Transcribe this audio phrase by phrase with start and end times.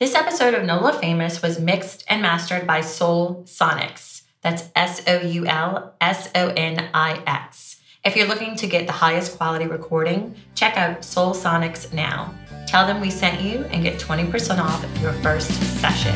[0.00, 4.22] This episode of NOLA Famous was mixed and mastered by Soul Sonix.
[4.42, 7.80] That's S O U L S O N I X.
[8.04, 12.32] If you're looking to get the highest quality recording, check out Soul Sonix now.
[12.68, 15.50] Tell them we sent you and get 20% off your first
[15.80, 16.14] session.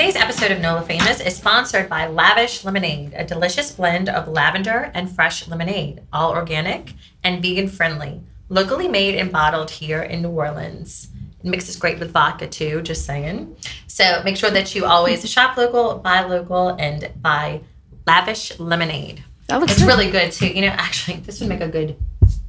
[0.00, 4.90] Today's episode of NOLA Famous is sponsored by Lavish Lemonade, a delicious blend of lavender
[4.94, 10.30] and fresh lemonade, all organic and vegan friendly, locally made and bottled here in New
[10.30, 11.08] Orleans.
[11.44, 13.54] It mixes great with vodka too, just saying.
[13.88, 17.60] So make sure that you always shop local, buy local, and buy
[18.06, 19.22] Lavish Lemonade.
[19.48, 19.88] That looks It's good.
[19.88, 20.48] really good too.
[20.48, 21.94] You know, actually, this would make a good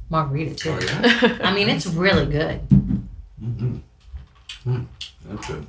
[0.08, 0.70] margarita too.
[0.70, 2.66] Oh yeah, I mean, it's really good.
[3.44, 3.82] Mm
[4.64, 4.80] hmm.
[5.26, 5.66] that's good.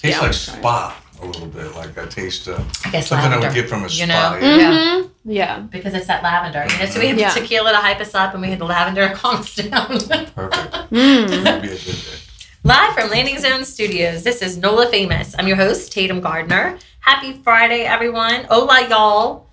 [0.00, 0.32] Tastes Yeah, like I'll it.
[0.34, 1.74] spa a little bit.
[1.76, 4.38] Like I taste uh, I guess something I would get from a you spa.
[4.40, 4.46] know?
[4.46, 4.56] yeah.
[4.56, 4.70] Yeah.
[5.02, 5.10] Mhm.
[5.24, 5.58] Yeah.
[5.60, 6.66] because it's that lavender.
[6.72, 7.34] You know, so we had Yeah.
[7.34, 9.98] the tequila to hype us up, and we had the lavender to calm us down.
[10.34, 10.76] Perfect.
[10.90, 11.44] Mm.
[11.44, 12.18] That'd be a good day.
[12.64, 15.34] Live from Landing Zone Studios, this is NOLA Famous.
[15.38, 16.78] I'm your host, Tatum Gardner.
[17.00, 18.44] Happy Friday, everyone.
[18.50, 19.46] Hola, y'all.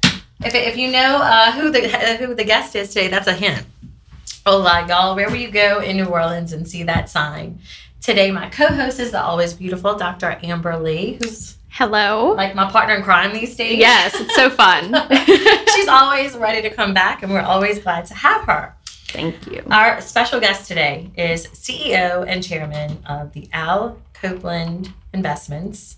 [0.43, 1.87] If, if you know uh, who the
[2.19, 3.65] who the guest is today, that's a hint.
[4.45, 5.15] Hola, y'all.
[5.15, 7.59] Wherever you go in New Orleans and see that sign.
[8.01, 10.39] Today, my co-host is the always beautiful Dr.
[10.43, 12.33] Amber Lee, who's Hello.
[12.33, 13.77] like my partner in crime these days.
[13.77, 14.95] Yes, it's so fun.
[15.75, 18.75] She's always ready to come back, and we're always glad to have her.
[19.09, 19.63] Thank you.
[19.69, 25.97] Our special guest today is CEO and chairman of the Al Copeland Investments.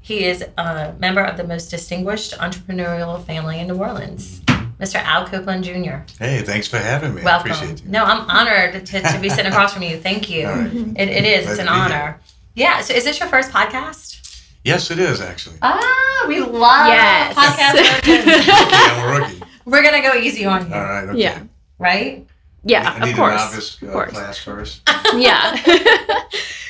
[0.00, 4.40] He is a member of the most distinguished entrepreneurial family in New Orleans,
[4.84, 4.96] Mr.
[5.02, 5.98] Al Copeland Jr.
[6.22, 7.22] Hey, thanks for having me.
[7.22, 7.52] I Welcome.
[7.52, 7.90] appreciate you.
[7.90, 9.96] No, I'm honored to, to be sitting across from you.
[9.98, 10.46] Thank you.
[10.46, 10.72] All right.
[10.72, 11.48] It, it is.
[11.50, 12.20] It's an to be honor.
[12.54, 12.80] Yeah.
[12.82, 14.20] So, is this your first podcast?
[14.62, 15.56] Yes, it is actually.
[15.62, 17.34] Ah, we love Yes.
[17.34, 17.72] podcast
[18.04, 18.48] versions.
[18.48, 19.42] okay, I'm a rookie.
[19.64, 21.04] We're gonna go easy on you, All right.
[21.08, 21.18] Okay.
[21.20, 21.42] Yeah.
[21.78, 22.26] right?
[22.66, 23.34] Yeah, I need of course.
[23.42, 24.10] a novice uh, of course.
[24.10, 24.82] class first.
[25.16, 25.56] Yeah.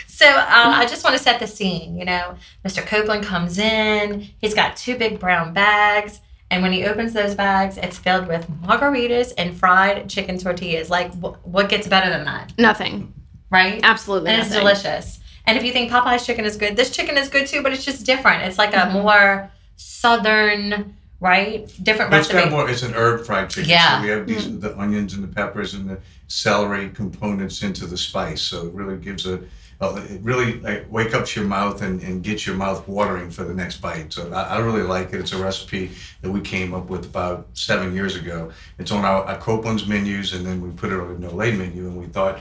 [0.07, 1.97] So uh, I just want to set the scene.
[1.99, 2.87] You know, Mr.
[2.87, 4.29] Copeland comes in.
[4.39, 6.21] He's got two big brown bags,
[6.55, 10.89] and when he opens those bags, it's filled with margaritas and fried chicken tortillas.
[10.89, 13.13] Like, wh- what gets better than that, nothing.
[13.51, 13.81] right?
[13.83, 14.61] Absolutely And it's nothing.
[14.65, 15.19] delicious.
[15.47, 17.85] And if you think Popeye's chicken is good, this chicken is good too, but it's
[17.85, 18.45] just different.
[18.45, 18.93] It's like a Mhm.
[18.93, 21.67] more southern, right?
[21.83, 22.35] Different But it's recipe.
[22.45, 22.71] kind of more.
[22.71, 23.71] It's an herb fried chicken.
[23.71, 23.97] Yeah.
[23.99, 25.99] So we have these the onions and the peppers and the
[26.29, 28.43] celery components into the spice.
[28.43, 29.41] So it really gives a.
[29.81, 33.45] Oh, it really like wake up your mouth and, and get your mouth watering for
[33.45, 34.13] the next bite.
[34.13, 35.21] So I, I really like it.
[35.21, 35.91] It's a recipe
[36.23, 38.53] that we came up with about seven years ago.
[38.79, 41.87] It's on our, our Copeland's menus, and then we put it on the Nole menu,
[41.89, 42.39] and we thought.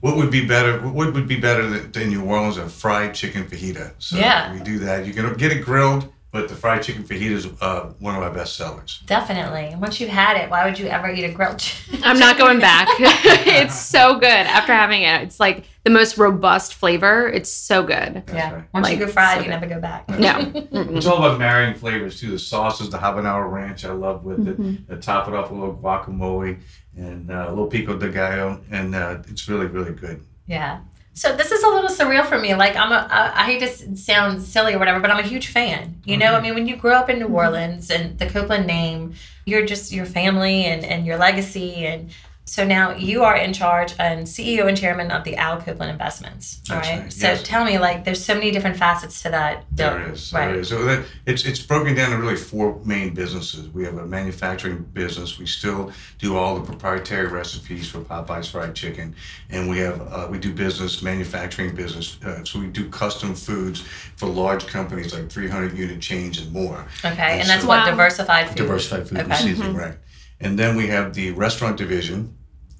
[0.00, 0.78] What would be better?
[0.80, 3.94] What would be better than, than New Orleans a fried chicken fajita?
[3.98, 4.52] So Yeah.
[4.52, 5.04] we do that.
[5.04, 8.30] You can get it grilled, but the fried chicken fajita is uh, one of our
[8.30, 9.02] best sellers.
[9.06, 9.74] Definitely.
[9.78, 12.00] Once you've had it, why would you ever eat a grilled chicken?
[12.04, 12.88] I'm not going back.
[12.98, 15.22] it's so good after having it.
[15.22, 17.28] It's like the most robust flavor.
[17.28, 18.14] It's so good.
[18.26, 18.54] That's yeah.
[18.54, 18.64] right.
[18.74, 20.06] Once Like, you go fried, so you never go back.
[20.10, 20.52] No.
[20.54, 22.30] It's all about marrying flavors too.
[22.30, 24.90] The sauces, the habanero ranch, I love with Mhm.
[24.90, 24.92] it.
[24.92, 26.60] Uh, top it off with a little guacamole
[26.96, 30.20] and uh, a little pico de gallo, and uh, it's really, really good.
[30.46, 30.80] Yeah.
[31.18, 32.54] So this is a little surreal for me.
[32.54, 35.48] Like I'm a, I I hate to sound silly or whatever, but I'm a huge
[35.48, 36.00] fan.
[36.04, 37.34] You know, I mean, when you grow up in New mm-hmm.
[37.34, 39.14] Orleans and the Copeland name,
[39.44, 41.86] you're just your family and, and your legacy.
[41.86, 42.10] And
[42.48, 46.60] so now you are in charge and CEO and chairman of the Al Copeland Investments.
[46.70, 47.00] All right.
[47.02, 47.42] right, So yes.
[47.42, 49.64] tell me, like, there's so many different facets to that.
[49.70, 50.12] There deal.
[50.14, 50.46] is, Right.
[50.48, 50.68] there is.
[50.68, 53.68] So that, it's it's broken down to really four main businesses.
[53.68, 55.38] We have a manufacturing business.
[55.38, 59.14] We still do all the proprietary recipes for Popeye's fried chicken,
[59.50, 62.18] and we have uh, we do business manufacturing business.
[62.24, 63.80] Uh, so we do custom foods
[64.16, 66.86] for large companies like 300 unit chains and more.
[67.04, 67.10] Okay.
[67.32, 67.90] And And that's so- what Wow.
[67.90, 68.56] diversified food.
[68.56, 69.42] Diversified food and Okay.
[69.42, 69.96] seasoning, right?
[70.40, 72.34] And then we have the restaurant division,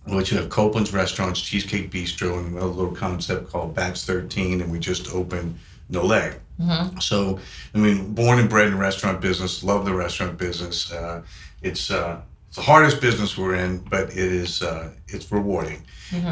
[0.07, 4.71] which you have Copeland's Restaurants, Cheesecake Bistro, and another little concept called Bats 13, and
[4.71, 5.59] we just opened
[5.91, 6.33] Nole.
[6.61, 7.03] Mhm.
[7.03, 7.39] So,
[7.75, 10.91] I mean, born and bred in restaurant business, love the restaurant business.
[10.93, 11.23] Uh,
[11.63, 15.83] it's uh, it's the hardest business we're in, but it is uh, it's rewarding.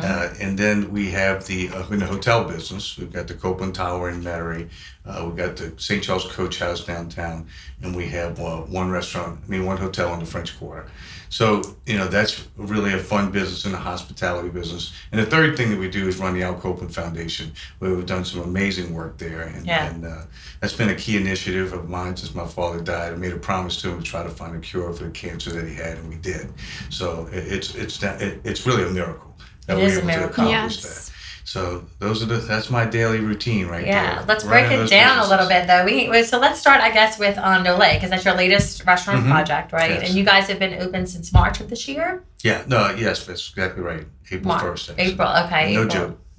[0.02, 2.96] Uh, and then we have the uh, in the hotel business.
[2.96, 4.69] We've got the Copeland Tower in Metairie.
[5.06, 6.03] Uh, we've got the St.
[6.03, 7.47] Charles Coach House downtown,
[7.82, 9.38] and we have uh, one restaurant.
[9.44, 10.88] I mean, one hotel in the French Quarter.
[11.29, 14.93] So you know that's really a fun business in the hospitality business.
[15.12, 18.06] And the third thing that we do is run the Al Copeland Foundation, where we've
[18.06, 19.43] done some amazing work there.
[19.43, 19.87] And, Yeah.
[19.91, 20.23] and uh,
[20.61, 23.12] that's been a key initiative of mine since my father died.
[23.12, 25.50] I made a promise to him to try to find a cure for the cancer
[25.50, 26.52] that he had, and we did.
[26.91, 29.37] So it, it's it's it, it's really a miracle
[29.67, 30.29] that It we're is a able miracle.
[30.29, 31.09] to accomplish Yes.
[31.09, 31.15] that.
[31.46, 33.93] So those are the that's my daily routine right there.
[33.94, 35.84] Yeah, let's break it down a little bit though.
[35.84, 39.31] We so let's start, I guess, with um, Nole because that's your latest restaurant Mhm.
[39.31, 39.90] project, right?
[39.93, 40.08] Yes.
[40.08, 42.25] And you guys have been open since March of this year.
[42.43, 44.04] Yeah, no, yes, that's exactly right.
[44.32, 44.90] April first.
[44.98, 45.72] April, okay.
[45.75, 46.08] No April.
[46.08, 46.19] joke.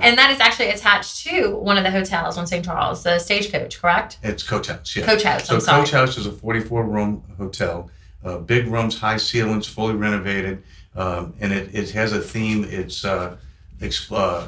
[0.00, 2.64] and that is actually attached to one of the hotels on St.
[2.64, 4.18] Charles, the Stagecoach, correct?
[4.22, 4.94] It's Coach House.
[4.96, 5.04] Yeah.
[5.04, 5.48] Coach House.
[5.48, 5.80] So I'm sorry.
[5.82, 7.90] Coach House is a 44 room hotel,
[8.24, 10.62] uh, big rooms, high ceilings, fully renovated,
[10.96, 12.64] um, and it, it has a theme.
[12.68, 13.36] It's uh,
[13.80, 14.46] ex- uh,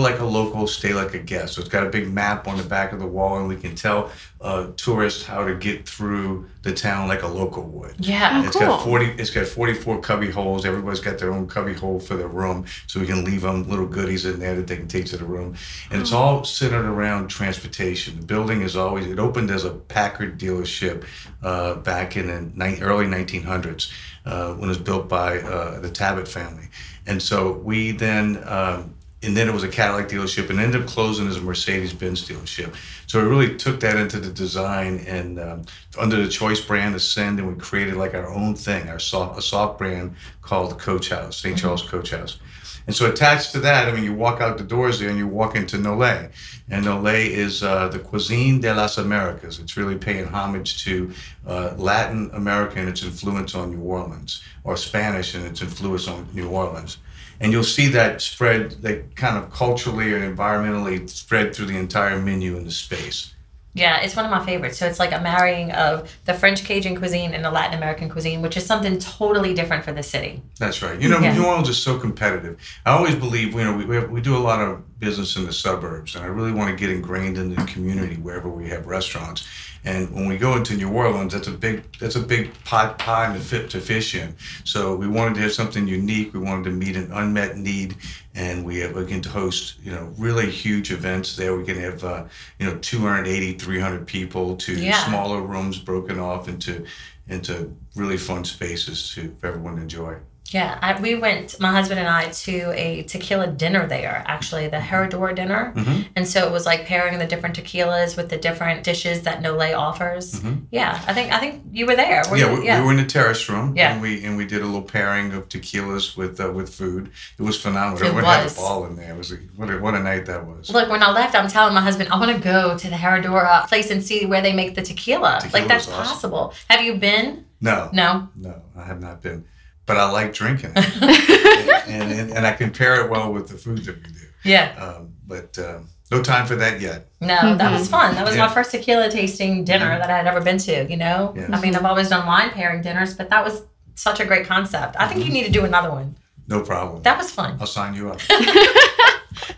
[0.00, 1.54] like a local, stay like a guest.
[1.54, 3.74] So it's got a big map on the back of the wall, and we can
[3.74, 7.94] tell uh, tourists how to get through the town like a local would.
[7.98, 8.40] Yeah.
[8.42, 10.64] Oh, It's got 40 it's got 44 cubby holes.
[10.64, 13.86] Everybody's got their own cubby hole for their room so we can leave them little
[13.86, 15.56] goodies in there that they can take to the room.
[15.90, 18.20] And it's all centered around transportation.
[18.20, 21.04] The building is always it opened as a Packard dealership
[21.42, 23.90] uh, back in the ni- early 1900s
[24.24, 26.68] uh, when it was built by uh, the Tabbitt family.
[27.06, 30.86] And so we then um, and then it was a Cadillac dealership and ended up
[30.86, 32.74] closing as a Mercedes Benz dealership.
[33.06, 35.64] So we really took that into the design and um,
[35.98, 39.42] under the Choice brand, Ascend, and we created like our own thing, our soft, a
[39.42, 42.38] soft brand called Coach House, saint Charles Coach House.
[42.86, 45.26] And so attached to that, I mean, you walk out the doors there and you
[45.26, 46.30] walk into Nole.
[46.70, 49.58] And Nole is uh, the cuisine de las Americas.
[49.58, 51.12] It's really paying homage to
[51.46, 56.28] uh, Latin America and its influence on New Orleans, or Spanish and its influence on
[56.32, 56.96] New Orleans.
[57.40, 62.20] And you'll see that spread, that kind of culturally and environmentally spread through the entire
[62.20, 63.34] menu in the space.
[63.74, 64.78] Yeah, it's one of my favorites.
[64.78, 68.42] So it's like a marrying of the French Cajun cuisine and the Latin American cuisine,
[68.42, 70.42] which is something totally different for the city.
[70.58, 71.00] That's right.
[71.00, 71.34] You know, Yeah.
[71.34, 72.58] New Orleans is so competitive.
[72.84, 75.44] I always believe, you know, we, we, have, we do a lot of business in
[75.46, 78.86] the suburbs, and I really want to get ingrained in the community wherever we have
[78.86, 79.46] restaurants.
[79.84, 83.32] And when we go into New Orleans, that's a big that's a big pot pie
[83.32, 84.34] to fit to fish in.
[84.64, 86.34] So we wanted to have something unique.
[86.34, 87.94] We wanted to meet an unmet need,
[88.34, 91.56] and we have, again to host you know really huge events there.
[91.56, 92.24] We can have uh,
[92.58, 95.04] you know 280, 300 people to Yeah.
[95.06, 96.84] smaller rooms broken off into
[97.28, 100.16] into really fun spaces to for everyone to enjoy.
[100.50, 104.78] Yeah, I, we went, my husband and I, to a tequila dinner there, actually, the
[104.78, 105.74] Herradura dinner.
[105.76, 106.06] Mhm.
[106.16, 109.74] And so it was like pairing the different tequilas with the different dishes that Nole
[109.74, 110.40] offers.
[110.70, 112.22] Yeah, I think I think you were there.
[112.30, 112.62] Were Mm-hmm.
[112.64, 112.78] yeah, you?
[112.78, 113.76] we, we were in the terrace room.
[113.76, 113.92] Yeah.
[113.92, 117.10] and we and we did a little pairing of tequilas with uh, with food.
[117.38, 117.98] It was phenomenal.
[118.02, 119.12] It Everyone had a ball in there.
[119.12, 120.70] It was a, what a, what a night that was.
[120.70, 123.68] Look, when I left, I'm telling my husband, I want to go to the Herradura
[123.68, 125.40] place and see where they make the tequila.
[125.42, 126.04] Tequila like, that's awesome.
[126.04, 126.54] possible.
[126.70, 127.44] Have you been?
[127.60, 128.28] No, No.
[128.36, 129.44] no, I have not been,
[129.88, 131.02] but I like drinking it,
[131.88, 134.18] and, and and I can pair it well with the food that we do.
[134.44, 134.74] Yeah.
[134.78, 137.08] Um, but um, no time for that yet.
[137.20, 138.14] No, that was fun.
[138.14, 138.46] That was Yeah.
[138.46, 141.34] my first tequila tasting dinner that I had ever been to, you know?
[141.36, 141.48] Yeah.
[141.52, 143.62] I mean, I've always done wine pairing dinners, but that was
[143.94, 144.94] such a great concept.
[144.98, 146.16] I think you need to do another one.
[146.46, 147.02] No problem.
[147.02, 147.58] That was fun.
[147.60, 148.20] I'll sign you up.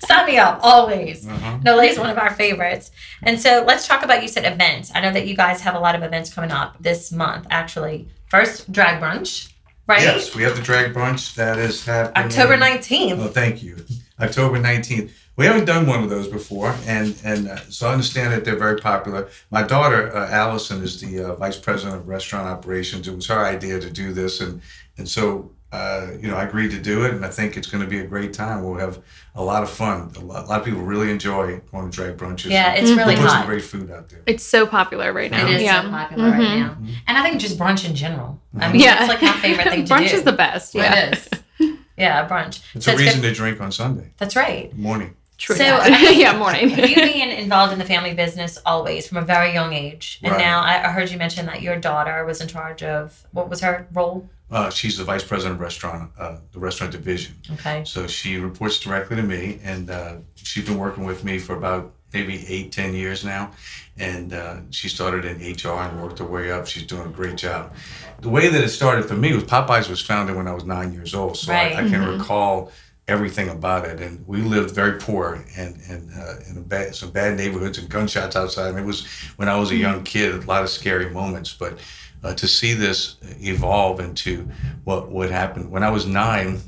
[0.00, 1.26] Sign me up, always.
[1.26, 1.58] Uh-huh.
[1.62, 2.90] Nole is one of our favorites.
[3.22, 4.90] And so let's talk about, you said events.
[4.94, 8.08] I know that you guys have a lot of events coming up this month, actually.
[8.26, 9.52] First, drag brunch,
[9.90, 10.02] right?
[10.02, 12.26] Yes, we have the drag brunch that is happening.
[12.26, 13.18] October 19th.
[13.18, 13.76] Oh, thank you.
[14.20, 15.10] October 19th.
[15.36, 18.56] We haven't done one of those before, and and uh, so I understand that they're
[18.56, 19.28] very popular.
[19.50, 23.08] My daughter uh, Allison is the uh, vice president of restaurant operations.
[23.08, 24.60] It was her idea to do this, and
[24.98, 27.82] and so uh, you know I agreed to do it, and I think it's going
[27.82, 28.64] to be a great time.
[28.64, 28.98] We'll have
[29.34, 30.10] a lot of fun.
[30.16, 32.50] A lot, a lot of people really enjoy going to drag brunches.
[32.50, 34.20] Yeah, and it's really we'll put some great food out there.
[34.26, 35.46] It's so popular right now.
[35.46, 35.82] It is yeah.
[35.82, 36.58] so popular right Mhm.
[36.58, 36.76] now.
[37.06, 38.40] And I think just brunch in general.
[38.58, 38.98] I mean, Yeah.
[39.00, 39.94] it's like my favorite thing to do.
[39.94, 40.74] Brunch is the best.
[40.74, 40.94] Yeah.
[41.12, 41.14] It
[41.60, 41.76] is.
[41.96, 42.62] Yeah, brunch.
[42.74, 44.76] It's So a reason good- to drink on Sunday That's right.
[44.76, 45.14] morning.
[45.38, 45.54] True.
[45.56, 45.80] So, that.
[45.82, 46.70] I think- yeah, morning.
[46.70, 50.40] you being involved in the family business always from a very young age, and Right.
[50.40, 53.60] now I, I heard you mention that your daughter was in charge of what was
[53.60, 54.28] her role?
[54.50, 57.34] Uh, she's the vice president of restaurant, uh, the restaurant division.
[57.52, 57.84] Okay.
[57.84, 61.92] So she reports directly to me, and uh, she's been working with me for about
[62.12, 63.52] maybe eight, ten years now.
[63.98, 66.66] And uh, she started in HR and worked her way up.
[66.66, 67.72] She's doing a great job.
[68.20, 70.92] The way that it started for me was Popeyes was founded when I was nine
[70.92, 71.76] years old, so Right.
[71.76, 72.72] I, I can recall
[73.06, 74.00] everything about it.
[74.00, 77.88] And we lived very poor and and uh, in a bad, some bad neighborhoods and
[77.88, 78.70] gunshots outside.
[78.70, 81.78] And it was when I was a young kid, a lot of scary moments, but.
[82.22, 84.48] Uh, to see this evolve into
[84.84, 86.60] what what happened when I was nine.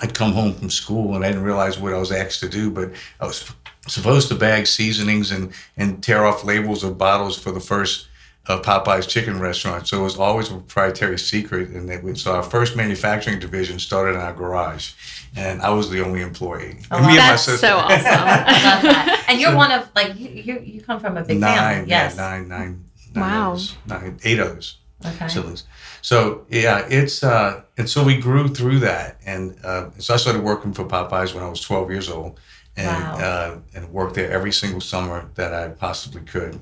[0.00, 2.70] I'd come home from school and I didn't realize what I was asked to do,
[2.70, 3.52] but I was
[3.88, 8.06] supposed to bag seasonings and and tear off labels of bottles for the first
[8.46, 9.88] uh, Popeye's chicken restaurant.
[9.88, 11.68] So it was always a proprietary secret.
[11.70, 14.92] And they, so our first manufacturing division started in our garage,
[15.36, 16.78] and I was the only employee.
[16.90, 17.10] Oh, And wow.
[17.10, 18.06] me and my That's sister- so awesome.
[18.06, 19.24] I love that.
[19.28, 21.90] And you're one of like you you, you come from a big nine, family.
[21.90, 22.14] Yes.
[22.14, 22.84] yeah, nine, nine,
[23.14, 23.50] nine Wow.
[23.52, 24.76] others, nine, eight others.
[25.06, 25.28] Okay.
[25.28, 25.64] siblings.
[26.02, 30.42] So yeah, it's uh, and so we grew through that, and uh, so I started
[30.42, 32.40] working for Popeyes when I was 12 years old,
[32.76, 33.18] and Wow.
[33.18, 36.60] uh, and worked there every single summer that I possibly could,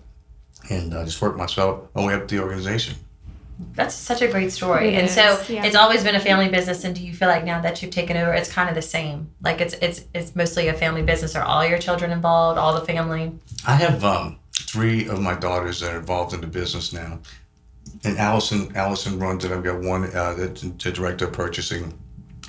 [0.69, 2.97] and uh, just worked myself my way up the organization.
[3.75, 4.95] That's such a great story.
[4.95, 5.65] It and so yeah.
[5.65, 8.17] it's always been a family business and do you feel like now that you've taken
[8.17, 9.31] over it's kind of the same?
[9.43, 11.35] Like it's it's it's mostly a family business.
[11.35, 13.33] Are all your children involved, all the family?
[13.67, 17.19] I have um, three of my daughters that are involved in the business now,
[18.07, 19.53] and Allison Allison runs it.
[19.53, 21.93] I've got one uh, that's the director of purchasing,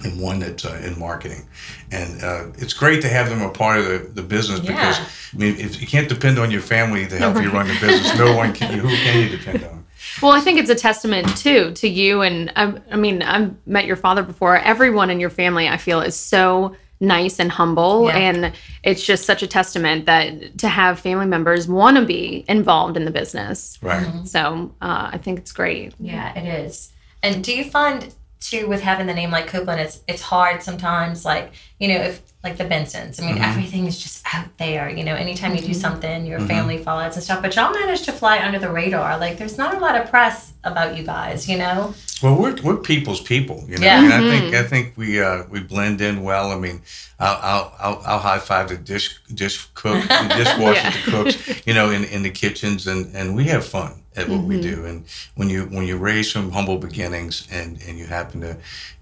[0.03, 1.47] and one that's uh, in marketing,
[1.91, 5.37] and uh, it's great to have them a part of the, the business because I
[5.37, 8.35] mean if you can't depend on your family to help you run the business, no
[8.35, 8.77] one can.
[8.77, 9.77] Who can you depend on?
[10.21, 13.85] Well, I think it's a testament too to you and I, I mean I've met
[13.85, 14.57] your father before.
[14.57, 18.17] Everyone in your family, I feel, is so nice and humble, Yeah.
[18.17, 22.97] and it's just such a testament that to have family members want to be involved
[22.97, 23.77] in the business.
[23.81, 24.27] Right.
[24.27, 25.93] So uh, I think it's great.
[25.99, 26.91] Yeah, it is.
[27.23, 31.25] And do you find too with having the name like Copeland, it's it's hard sometimes.
[31.25, 33.43] Like you know, if like the Bensons, I mean, mm-hmm.
[33.43, 34.89] everything is just out there.
[34.89, 35.73] You know, anytime you do mm-hmm.
[35.73, 36.47] something, your mm-hmm.
[36.47, 37.41] family follows and stuff.
[37.41, 39.17] But y'all managed to fly under the radar.
[39.17, 41.47] Like there's not a lot of press about you guys.
[41.47, 41.93] You know.
[42.23, 43.85] Well, we're, we're people's people, you know.
[43.85, 44.03] Yeah.
[44.03, 46.51] And I think I think we uh, we blend in well.
[46.51, 46.81] I mean,
[47.19, 50.91] I'll I'll, I'll, I'll high five the dish dish cook, the dishwasher, Yeah.
[50.91, 54.41] the cooks, you know, in, in the kitchens, and, and we have fun at what
[54.43, 54.85] we do.
[54.85, 55.05] And
[55.35, 58.51] when you when you raise from humble beginnings, and, and you happen to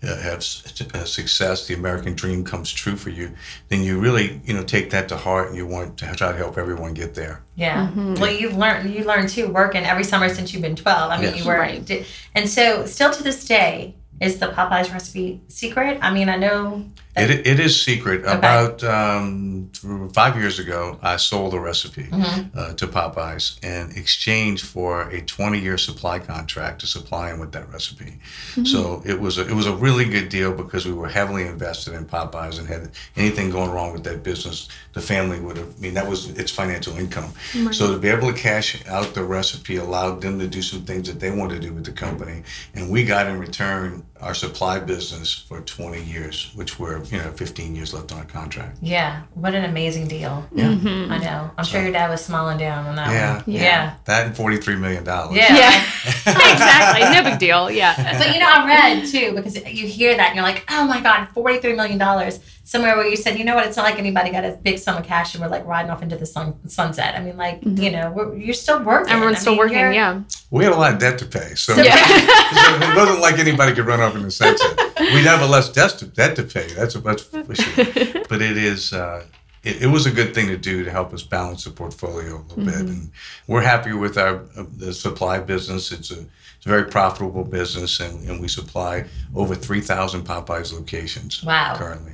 [0.03, 3.31] uh, have s- uh, success, the American dream comes true for you.
[3.69, 6.37] Then you really you know take that to heart, and you want to try to
[6.37, 7.41] help everyone get there.
[7.55, 7.89] Yeah.
[7.95, 11.11] Well, you've learned you learned too working every summer since you've been twelve.
[11.11, 11.39] I mean, Yes.
[11.39, 12.05] you were, Right.
[12.35, 15.97] and so still to this day is the Popeyes recipe secret.
[16.01, 16.85] I mean, I know.
[17.17, 18.23] It, it is secret.
[18.25, 19.69] About um,
[20.13, 22.57] five years ago, I sold a recipe Mm-hmm.
[22.57, 27.71] uh, to Popeyes in exchange for a 20-year supply contract to supply them with that
[27.71, 28.19] recipe.
[28.65, 31.93] So it was a, it was a really good deal because we were heavily invested
[31.93, 35.73] in Popeyes and had anything going wrong with that business, the family would have.
[35.77, 37.31] I mean, that was its financial income.
[37.71, 41.07] So to be able to cash out the recipe allowed them to do some things
[41.07, 42.43] that they wanted to do with the company,
[42.73, 47.31] and we got in return our supply business for 20 years, which were you know
[47.31, 48.77] 15 years left on a contract.
[48.81, 49.23] yeah.
[49.33, 50.47] What an amazing deal.
[50.53, 50.69] Yeah.
[50.69, 51.11] Mm-hmm.
[51.11, 51.51] I know.
[51.57, 53.43] I'm sure your dad was smiling down on that Yeah, one.
[53.47, 53.61] Yeah.
[53.61, 53.95] Yeah.
[54.05, 55.35] That and 43 million dollars.
[55.35, 55.53] Yeah.
[55.55, 55.83] Yeah,
[56.25, 57.01] exactly.
[57.11, 57.69] No big deal.
[57.69, 58.17] Yeah.
[58.17, 61.01] But you know, I read too because you hear that and you're like, oh my
[61.01, 62.39] god, forty three million dollars.
[62.67, 64.97] Somewhere where you said, you know what, it's not like anybody got a big sum
[64.97, 67.13] of cash and we're like riding off into the sun, sunset.
[67.15, 69.13] I mean, like you know, we're, you're still working.
[69.13, 69.77] Everyone's I still mean, working.
[69.77, 70.21] Yeah.
[70.49, 71.95] We had a lot of debt to pay, so, So- Yeah.
[71.97, 74.77] so it wasn't like anybody could run off in the sunset.
[74.99, 76.65] We'd have a less debt to, debt to pay.
[76.73, 77.85] That's a much, for sure.
[78.27, 78.93] But it is.
[78.93, 79.25] Uh,
[79.63, 82.43] it, it was a good thing to do to help us balance the portfolio a
[82.49, 83.11] little bit, and
[83.47, 85.91] we're happy with our uh, the supply business.
[85.91, 86.19] It's a
[86.57, 89.05] it's a very profitable business, and, and we supply
[89.35, 91.75] over three thousand Popeyes locations Wow.
[91.77, 92.13] currently.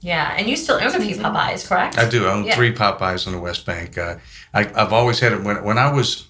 [0.00, 1.98] Yeah, and you still own a few Popeyes, correct?
[1.98, 2.26] I do.
[2.26, 2.54] I own Yeah.
[2.54, 3.98] three Popeyes on the West Bank.
[3.98, 4.16] Uh,
[4.54, 5.42] I, I've always had it.
[5.42, 6.26] When, when I was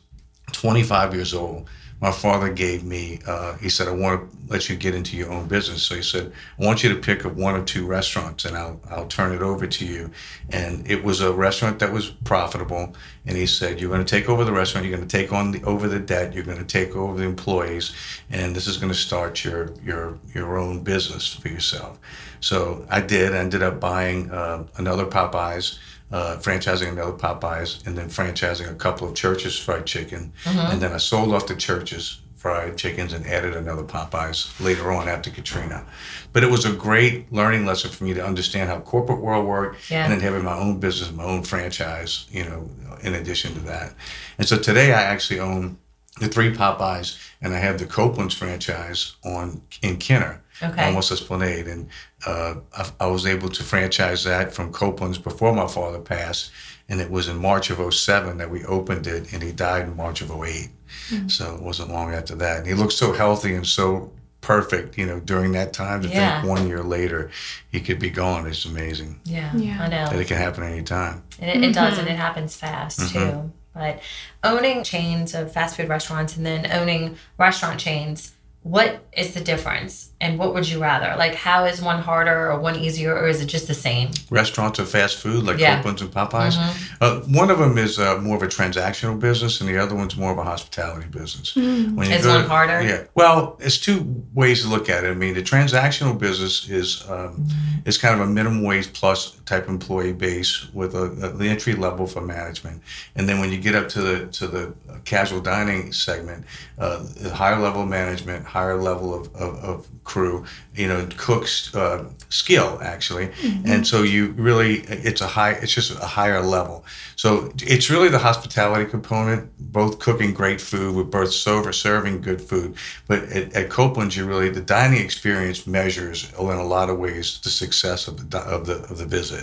[0.52, 1.68] 25 years old,
[2.00, 5.30] my father gave me, uh, he said, I want to let you get into your
[5.30, 5.82] own business.
[5.82, 8.80] So he said, I want you to pick up one or two restaurants and I'll,
[8.88, 10.10] I'll turn it over to you.
[10.48, 12.94] And it was a restaurant that was profitable.
[13.26, 15.52] And he said, You're going to take over the restaurant, you're going to take on
[15.52, 17.94] the, over the debt, you're going to take over the employees,
[18.30, 21.98] and this is going to start your, your, your own business for yourself.
[22.40, 23.34] So I did.
[23.34, 25.78] I ended up buying uh, another Popeyes
[26.10, 30.92] uh, franchising another Popeyes, and then franchising a couple of Church's fried chicken, and then
[30.92, 35.84] I sold off the Church's fried chickens and added another Popeyes later on after Katrina.
[36.32, 39.90] But it was a great learning lesson for me to understand how corporate world worked,
[39.90, 40.04] Yeah.
[40.04, 42.68] and then having my own business, my own franchise, you know,
[43.02, 43.92] in addition to that.
[44.38, 45.76] And so today I actually own
[46.18, 50.94] the three Popeyes, and I have the Copeland's franchise on in Kenner Okay.
[50.94, 51.88] West Esplanade, and
[52.26, 56.50] uh, I, I was able to franchise that from Copeland's before my father passed,
[56.88, 59.96] and it was in March of 07 that we opened it, and he died in
[59.96, 61.28] March of 8 mm-hmm.
[61.28, 62.58] So it wasn't long after that.
[62.58, 66.02] And he looked so healthy and so perfect, you know, during that time.
[66.02, 66.40] To Yeah.
[66.40, 67.30] think one year later
[67.70, 69.20] he could be gone is amazing.
[69.24, 69.76] Yeah, Yeah.
[69.80, 70.18] I That know.
[70.18, 71.22] it can happen anytime.
[71.38, 72.16] And it, it does, and mm-hmm.
[72.16, 73.18] it happens fast mm-hmm.
[73.18, 73.52] too.
[73.74, 74.00] But
[74.42, 80.10] owning chains of fast food restaurants and then owning restaurant chains, what is the difference?
[80.20, 81.16] And what would you rather?
[81.16, 84.10] Like, how is one harder or one easier, or is it just the same?
[84.28, 85.76] Restaurants or fast food like Yeah.
[85.82, 86.56] Copeland's and Popeyes.
[87.00, 90.14] Uh, one of them is uh, more of a transactional business, and the other one's
[90.14, 91.56] more of a hospitality business.
[91.56, 92.82] When you Is go one to- harder?
[92.82, 93.04] Yeah.
[93.14, 95.10] Well, it's two ways to look at it.
[95.10, 97.48] I mean, the transactional business is um,
[97.86, 101.74] is kind of a minimum wage plus type employee base with a, a the entry
[101.86, 102.78] level for management,
[103.16, 104.62] and then when you get up to the to the
[105.04, 106.44] casual dining segment,
[106.78, 107.04] uh,
[107.42, 113.26] higher level management, higher level of, of, of crew, you know, cooks uh, skill actually,
[113.70, 114.72] and so you really
[115.08, 116.84] it's a high it's just a higher level.
[117.16, 122.40] So it's really the hospitality component, both cooking great food with both server serving good
[122.40, 122.76] food,
[123.08, 127.40] but at, at Copeland's you really the dining experience measures in a lot of ways
[127.42, 129.39] the success of the of the of the visit.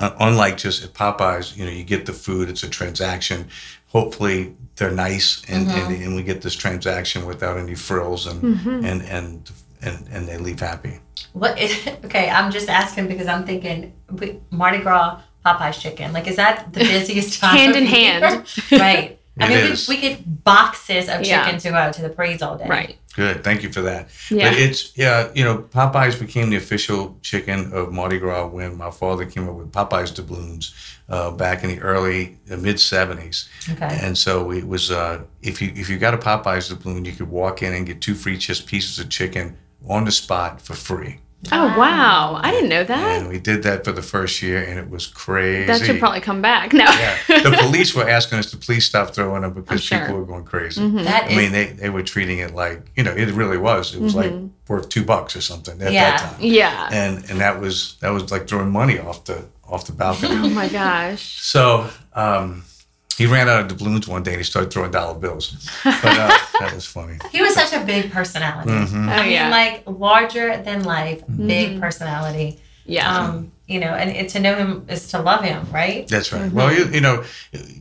[0.00, 3.48] Uh, unlike just at Popeyes, you know, you get the food, it's a transaction.
[3.88, 8.42] Hopefully they're nice and, and, and we get this transaction without any frills and
[8.86, 9.50] and, and
[9.82, 10.98] and and they leave happy.
[11.32, 12.30] What is okay?
[12.30, 13.92] I'm just asking because I'm thinking
[14.50, 16.12] Mardi Gras Popeye's chicken.
[16.12, 17.56] Like, is that the busiest time?
[17.56, 18.46] Hand in hand.
[18.72, 19.18] right.
[19.40, 21.44] I It mean, we, we get boxes of Yeah.
[21.44, 22.66] chicken to go to the parades all day.
[22.68, 22.96] Right.
[23.14, 24.08] Good, thank you for that.
[24.30, 24.50] Yeah.
[24.50, 28.90] But it's yeah, you know, Popeyes became the official chicken of Mardi Gras when my
[28.90, 30.74] father came up with Popeyes doubloons
[31.10, 33.48] uh, back in the early uh, mid '70s.
[33.70, 33.98] Okay.
[34.00, 37.28] And so it was uh, if you if you got a Popeyes doubloon, you could
[37.30, 39.56] walk in and get two free just pieces of chicken
[39.88, 41.18] on the spot for free.
[41.50, 42.38] Oh wow.
[42.40, 43.20] I didn't know that.
[43.20, 45.66] And we did that for the first year, and it was crazy.
[45.66, 46.72] That should probably come back.
[46.72, 46.84] No.
[46.84, 49.98] yeah, the police were asking us to please stop throwing them because sure.
[49.98, 50.86] people were going crazy.
[51.02, 53.92] That I is mean, they, they were treating it like you know it really was.
[53.94, 54.32] It was like
[54.68, 56.10] worth two bucks or something at Yeah.
[56.16, 56.36] that time.
[56.40, 56.88] Yeah.
[56.92, 60.34] And and that was that was like throwing money off the off the balcony.
[60.36, 61.22] Oh my gosh.
[61.42, 62.62] so um,
[63.18, 65.70] he ran out of doubloons one day and he started throwing dollar bills.
[65.84, 67.18] But uh, that was funny.
[67.30, 68.70] he was such a big personality.
[68.70, 69.08] Mhm.
[69.08, 69.48] I Oh, mean, yeah.
[69.50, 71.80] like larger than life, big Mhm.
[71.80, 72.58] personality.
[72.86, 73.08] Yeah.
[73.16, 76.06] Um, you know, and it, to know him is to love him, right?
[76.08, 76.52] That's right.
[76.52, 77.24] Well, you, you know,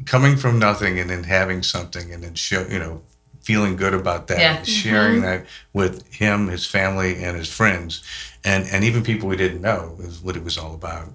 [0.05, 3.01] coming from nothing and then having something and then show, you know,
[3.41, 4.57] feeling good about that, Yeah.
[4.57, 8.03] and sharing that with him, his family, and his friends,
[8.45, 11.09] and and even people we didn't know is what it was all about.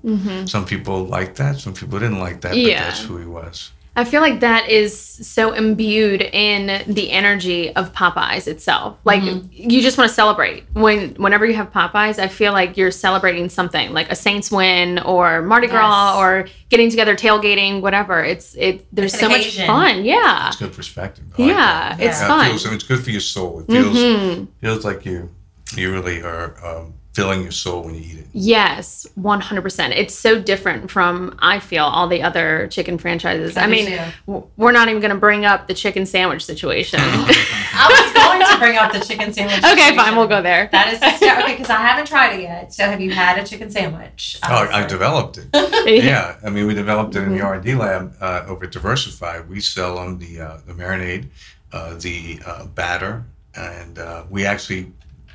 [0.49, 2.83] Some people liked that, some people didn't like that, but Yeah.
[2.85, 3.71] that's who he was.
[3.99, 8.99] I feel like that is so imbued in the energy of Popeyes itself.
[9.05, 12.19] Like you just want to celebrate when whenever you have Popeyes.
[12.19, 16.17] I feel like you're celebrating something like a Saints win or Mardi Gras Yes.
[16.23, 18.23] or getting together, tailgating, whatever.
[18.23, 18.87] It's it.
[18.95, 20.05] There's It's an so much fun.
[20.05, 20.49] Yeah.
[20.49, 21.25] It's good perspective.
[21.39, 21.57] I like Yeah,
[21.97, 22.01] that.
[22.01, 22.47] it's Yeah, it fun.
[22.51, 23.61] feels- it's good for your soul.
[23.61, 24.49] It feels Mhm.
[24.61, 25.31] feels like you
[25.75, 28.27] you really are um, filling your soul when you eat it.
[28.35, 29.97] Yes, 100%.
[29.97, 33.57] It's so different from, I feel, all the other chicken franchises.
[33.57, 33.99] I, I mean, too.
[34.27, 37.01] w- we're not even going to bring up the chicken sandwich situation.
[37.03, 39.65] I was going to bring up the chicken sandwich.
[39.65, 40.69] okay, fine, we'll go there.
[40.73, 42.75] That is okay because I haven't tried it yet.
[42.75, 44.39] So have you had a chicken sandwich?
[44.45, 44.89] Oh, I Honestly.
[44.91, 46.05] developed it.
[46.05, 48.73] yeah, I mean, we developed it in the R and D lab uh, over at
[48.73, 49.49] Diversified.
[49.49, 51.29] We sell them the uh, the marinade,
[51.73, 53.25] uh, the uh, batter,
[53.55, 54.93] and uh, we actually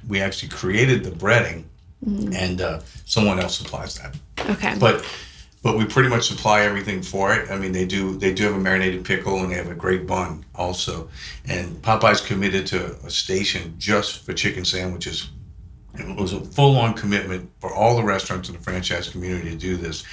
[0.07, 1.63] we actually created the breading,
[2.05, 4.15] and uh, someone else supplies that.
[4.49, 4.75] Okay.
[4.79, 5.05] But
[5.63, 7.51] but we pretty much supply everything for it.
[7.51, 10.07] I mean, they do they do have a marinated pickle and they have a great
[10.07, 11.09] bun also.
[11.47, 15.29] And Popeye's committed to a station just for chicken sandwiches.
[15.93, 19.57] It was a full on commitment for all the restaurants in the franchise community to
[19.57, 20.03] do this.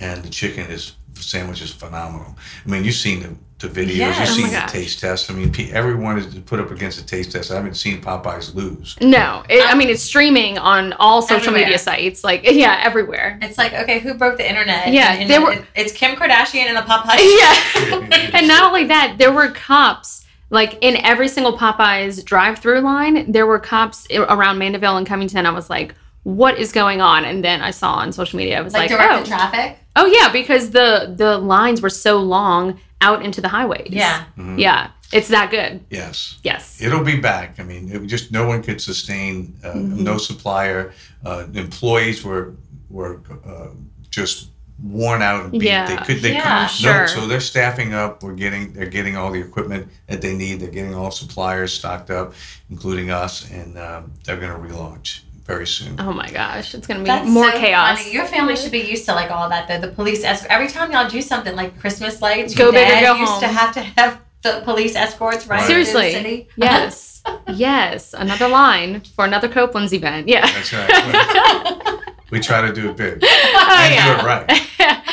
[0.00, 2.36] And the chicken is sandwich is phenomenal.
[2.64, 3.36] I mean, you've seen the,
[3.68, 4.18] the videos, Yes.
[4.36, 5.30] you've Oh seen the taste test.
[5.30, 7.50] I mean, everyone is put up against the taste test.
[7.50, 8.96] I haven't seen Popeyes lose.
[9.00, 11.62] no, it, I um, mean, it's streaming on all social Everywhere.
[11.62, 12.22] media sites.
[12.24, 13.38] Like, yeah, everywhere.
[13.42, 14.92] It's like okay, who broke the internet?
[14.92, 17.18] Yeah, And- and they were- it's Kim Kardashian and the Popeyes.
[17.40, 18.30] Yeah.
[18.38, 20.24] and not only that, there were cops.
[20.50, 25.46] Like in every single Popeyes drive-through line, there were cops around Mandeville and Covington.
[25.46, 28.60] I was like, "What is going on?" And then I saw on social media, I
[28.60, 29.78] was like like, direct "Oh, traffic.
[29.96, 33.88] oh yeah," because the the lines were so long out into the highways.
[33.90, 34.24] Yeah.
[34.56, 35.84] yeah, it's that good.
[35.90, 36.38] Yes.
[36.42, 37.60] Yes, It'll be back.
[37.60, 39.54] I mean, it just no one could sustain.
[39.62, 40.02] Uh, Mm-hmm.
[40.04, 40.92] No supplier.
[41.24, 42.54] Uh, employees were
[42.90, 43.68] were uh,
[44.10, 44.48] just
[44.82, 45.62] worn out and beat.
[45.64, 45.86] Yeah.
[45.86, 46.22] They could.
[46.22, 46.84] They Yeah, couldn't.
[46.84, 47.08] no- sure.
[47.08, 48.22] so they're staffing up.
[48.22, 48.72] We're getting.
[48.72, 50.60] They're getting all the equipment that they need.
[50.60, 52.34] They're getting all suppliers stocked up,
[52.70, 55.96] including us, and um, they're going to relaunch very soon.
[56.00, 57.98] Oh my gosh, it's gonna be That's more so chaos.
[57.98, 58.12] funny.
[58.14, 59.80] Your family should be used to like all that though.
[59.80, 60.50] The police escort.
[60.50, 63.72] Every time y'all do something like Christmas lights, Go big or go used to have
[63.74, 66.12] to have the police escorts right Seriously.
[66.12, 66.48] through the city.
[66.56, 70.28] Yes, yes, another line for another Copeland's event.
[70.28, 70.46] Yeah.
[70.46, 71.98] That's right.
[72.30, 74.12] we try to do it big Oh, and yeah.
[74.14, 75.03] do it right.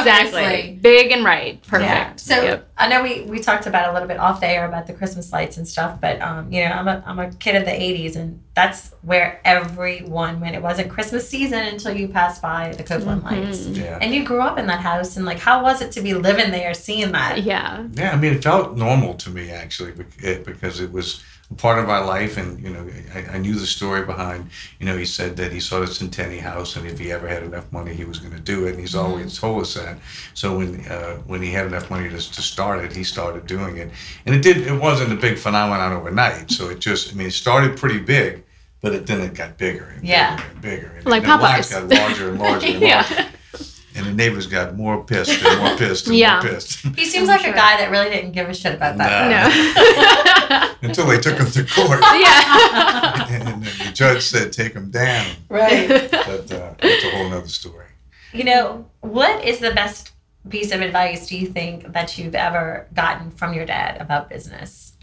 [0.00, 0.44] Exactly.
[0.44, 0.78] Obviously.
[0.82, 1.62] Big and right.
[1.66, 1.90] Perfect.
[1.90, 2.16] Yeah.
[2.16, 2.70] So Yep.
[2.78, 5.32] I know we, we talked about a little bit off the air about the Christmas
[5.32, 8.16] lights and stuff, but um, you know, I'm a I'm a kid of the '80s,
[8.16, 10.54] and that's where everyone went.
[10.56, 13.98] It wasn't Christmas season until you passed by the Copeland lights, Yeah.
[14.00, 15.16] and you grew up in that house.
[15.16, 17.42] And like, how was it to be living there, seeing that?
[17.42, 17.86] yeah.
[17.92, 21.86] Yeah, I mean, it felt normal to me actually because it was a part of
[21.86, 24.50] my life, and you know, I, I knew the story behind.
[24.80, 27.42] You know, he said that he saw the Centanni house, and if he ever had
[27.44, 28.70] enough money, he was going to do it.
[28.70, 29.98] And he's always told us that.
[30.34, 33.76] So when uh, when he had enough money to, to start it, he started doing
[33.76, 33.90] it,
[34.26, 34.58] and it did.
[34.66, 36.50] It wasn't a big phenomenon overnight.
[36.50, 38.42] So it just, I mean, it started pretty big.
[38.82, 40.36] But it, then it got bigger and Yeah.
[40.36, 40.92] bigger and bigger.
[40.98, 41.70] And Like Popeyes.
[41.72, 43.28] got larger and larger and Yeah.
[43.96, 44.08] Larger.
[44.08, 46.40] And the neighbors got more pissed and more pissed and Yeah.
[46.42, 46.80] more pissed.
[46.96, 47.52] He seems I'm like sure.
[47.52, 49.30] a guy that really didn't give a shit about that.
[49.30, 50.76] No.
[50.88, 52.00] until they took him to court.
[52.14, 53.26] yeah.
[53.30, 55.26] and then the judge said, take him down.
[55.48, 56.10] Right.
[56.26, 57.86] But uh, that's a whole other story.
[58.32, 60.12] you know, what is the best
[60.48, 64.94] piece of advice do you think that you've ever gotten from your dad about business?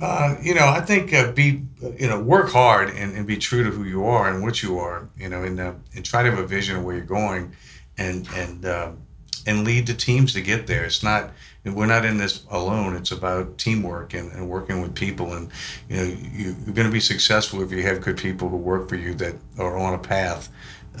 [0.00, 1.62] Uh, you know, I think uh, be,
[1.98, 4.78] you know, work hard and, and be true to who you are and what you
[4.78, 7.54] are, you know, and, uh, and try to have a vision of where you're going
[7.98, 8.98] and, and, um,
[9.46, 10.84] and lead the teams to get there.
[10.84, 11.32] It's not,
[11.64, 12.94] we're not in this alone.
[12.94, 15.32] It's about teamwork and, and working with people.
[15.34, 15.50] And,
[15.88, 18.88] you know, you, you're going to be successful if you have good people who work
[18.88, 20.48] for you that are on a path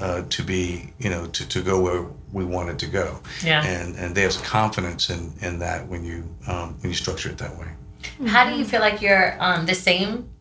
[0.00, 3.20] uh, to be, you know, to, to go where we wanted to go.
[3.44, 3.64] Yeah.
[3.64, 7.56] And, and there's confidence in, in that when you, um, when you structure it that
[7.58, 7.68] way.
[8.26, 10.31] How do you feel like you're um, the same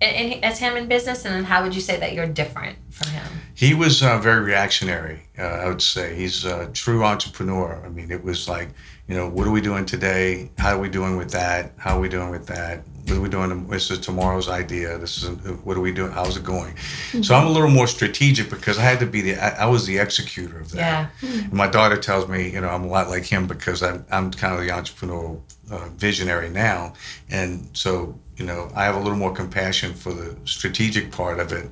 [0.00, 2.78] in, in, as him in business, and then how would you say that you're different
[2.90, 3.26] from him?
[3.54, 6.14] He was uh, very reactionary, uh, I would say.
[6.14, 7.82] He's a true entrepreneur.
[7.84, 8.68] I mean, it was like,
[9.08, 10.50] you know, what are we doing today?
[10.58, 11.72] How are we doing with that?
[11.78, 12.82] How are we doing with that?
[13.06, 13.66] What are we doing?
[13.68, 14.98] This is tomorrow's idea.
[14.98, 15.28] This is
[15.62, 16.10] what are we doing?
[16.10, 16.76] How's it going?
[17.22, 19.36] So I'm a little more strategic because I had to be the.
[19.36, 21.10] I, I was the executor of that.
[21.22, 21.30] Yeah.
[21.44, 24.32] And my daughter tells me, you know, I'm a lot like him because I'm, I'm
[24.32, 26.94] kind of the entrepreneurial uh, visionary now.
[27.30, 31.52] And so, you know, I have a little more compassion for the strategic part of
[31.52, 31.70] it,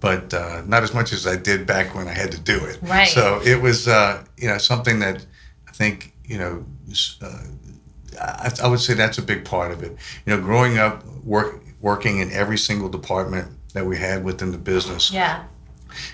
[0.00, 2.78] but uh, not as much as I did back when I had to do it.
[2.82, 3.08] Right.
[3.08, 5.24] So it was, uh, you know, something that
[5.68, 6.64] I think, you know,
[7.22, 7.38] uh,
[8.20, 9.96] I, I would say that's a big part of it.
[10.26, 14.58] You know, growing up, work, working in every single department that we had within the
[14.58, 15.44] business Yeah.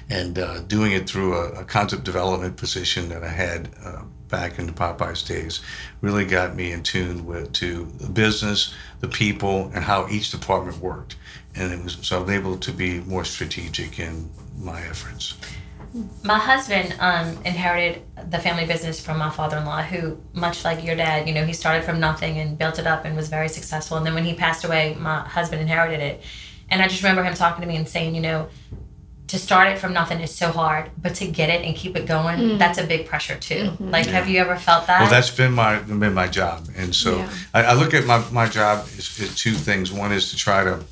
[0.09, 4.59] and uh, doing it through a, a concept development position that I had uh, back
[4.59, 5.61] into Popeyes days
[6.01, 10.79] really got me in tune with to the business, the people, and how each department
[10.79, 11.17] worked.
[11.55, 15.35] And it was so I was able to be more strategic in my efforts.
[16.23, 21.27] My husband um, inherited the family business from my father-in-law, who, much like your dad,
[21.27, 23.97] you know, he started from nothing and built it up and was very successful.
[23.97, 26.23] And then when he passed away, my husband inherited it.
[26.69, 28.49] And I just remember him talking to me and saying, you know,
[29.29, 32.07] to start it from nothing is so hard, but to get it and keep it
[32.07, 33.73] going, that's a big pressure too.
[33.79, 35.01] Like, have you ever felt that?
[35.01, 37.31] Well, that's been my been my job, and so Yeah.
[37.55, 39.93] I, I look at my, my job is, as two things.
[39.93, 40.83] One is to try to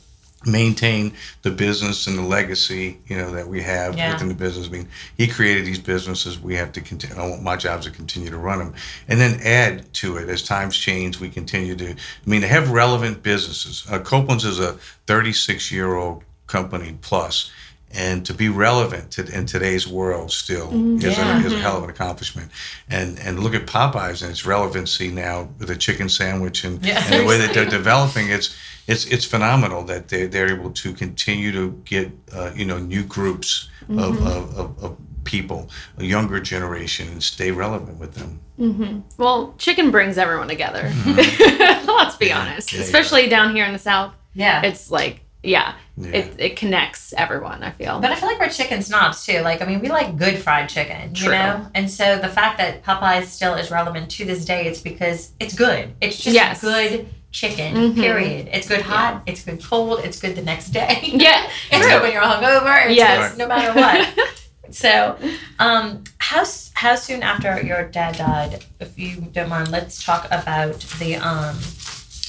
[0.45, 4.13] maintain the business and the legacy, you know, that we have Yeah.
[4.13, 4.69] within the business.
[4.69, 6.39] I mean, he created these businesses.
[6.39, 7.17] We have to continue.
[7.17, 8.75] I want my job is to continue to run them,
[9.09, 11.19] and then add to it as times change.
[11.21, 11.91] We continue to.
[11.91, 11.97] I
[12.27, 13.85] mean, to have relevant businesses.
[13.91, 14.75] Uh, Copeland's is a
[15.07, 17.51] 36 year old company plus.
[17.97, 21.43] And to be relevant to, in today's world still is, Yeah.
[21.43, 22.51] a, is a hell of an accomplishment.
[22.91, 27.03] And and look at Popeyes and its relevancy now with the chicken sandwich and, Yeah.
[27.07, 28.29] and the way that they're developing.
[28.29, 28.55] It's
[28.87, 33.03] it's it's phenomenal that they they're able to continue to get uh, you know new
[33.03, 38.41] groups of, of, of, of people, a younger generation, and stay relevant with them.
[38.59, 39.01] Mm-hmm.
[39.17, 40.93] Well, chicken brings everyone together.
[41.07, 42.73] Let's be honest.
[42.73, 42.85] Yeah, yeah.
[42.85, 44.13] Especially down here in the South.
[44.35, 44.63] yeah.
[44.63, 46.11] It's like, yeah, Yeah.
[46.19, 48.01] It, it connects everyone, I feel.
[48.01, 49.41] But I feel like we're chicken snobs too.
[49.41, 51.67] Like, I mean, we like good fried chicken, you know?
[51.75, 55.55] And so the fact that Popeyes still is relevant to this day, it's because it's
[55.55, 55.95] good.
[56.01, 56.61] It's just Yes.
[56.61, 57.95] good chicken, Mhm.
[57.95, 58.49] period.
[58.53, 61.01] It's good hot, it's good cold, it's good the next day.
[61.15, 61.49] yeah.
[61.71, 61.91] It's true.
[61.95, 62.87] good when you're hungover.
[62.87, 63.31] It's Yes.
[63.31, 64.09] good no matter what.
[64.71, 65.17] so,
[65.59, 70.81] um, how how soon after your dad died, if you don't mind, let's talk about
[70.99, 71.57] the um,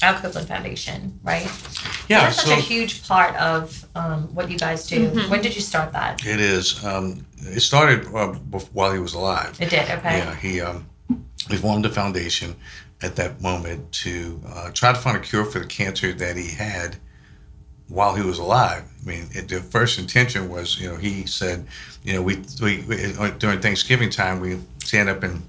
[0.02, 1.42] Al Copeland Foundation, right?
[2.08, 5.10] Yeah, That's so such a huge part of um, what you guys do.
[5.10, 5.28] Mhm.
[5.28, 6.24] When did you start that?
[6.24, 6.82] it is.
[6.84, 9.60] Um, it started uh, bef- while he was alive.
[9.60, 9.90] It did.
[9.90, 10.18] Okay.
[10.18, 10.86] Yeah, he um,
[11.50, 12.54] we formed a foundation
[13.02, 16.48] at that moment to uh, try to find a cure for the cancer that he
[16.50, 16.96] had
[17.88, 18.84] while he was alive.
[19.02, 21.66] I mean, it, the first intention was, you know, he said,
[22.04, 22.96] you know, we, we, we
[23.38, 25.42] during Thanksgiving time we stand up and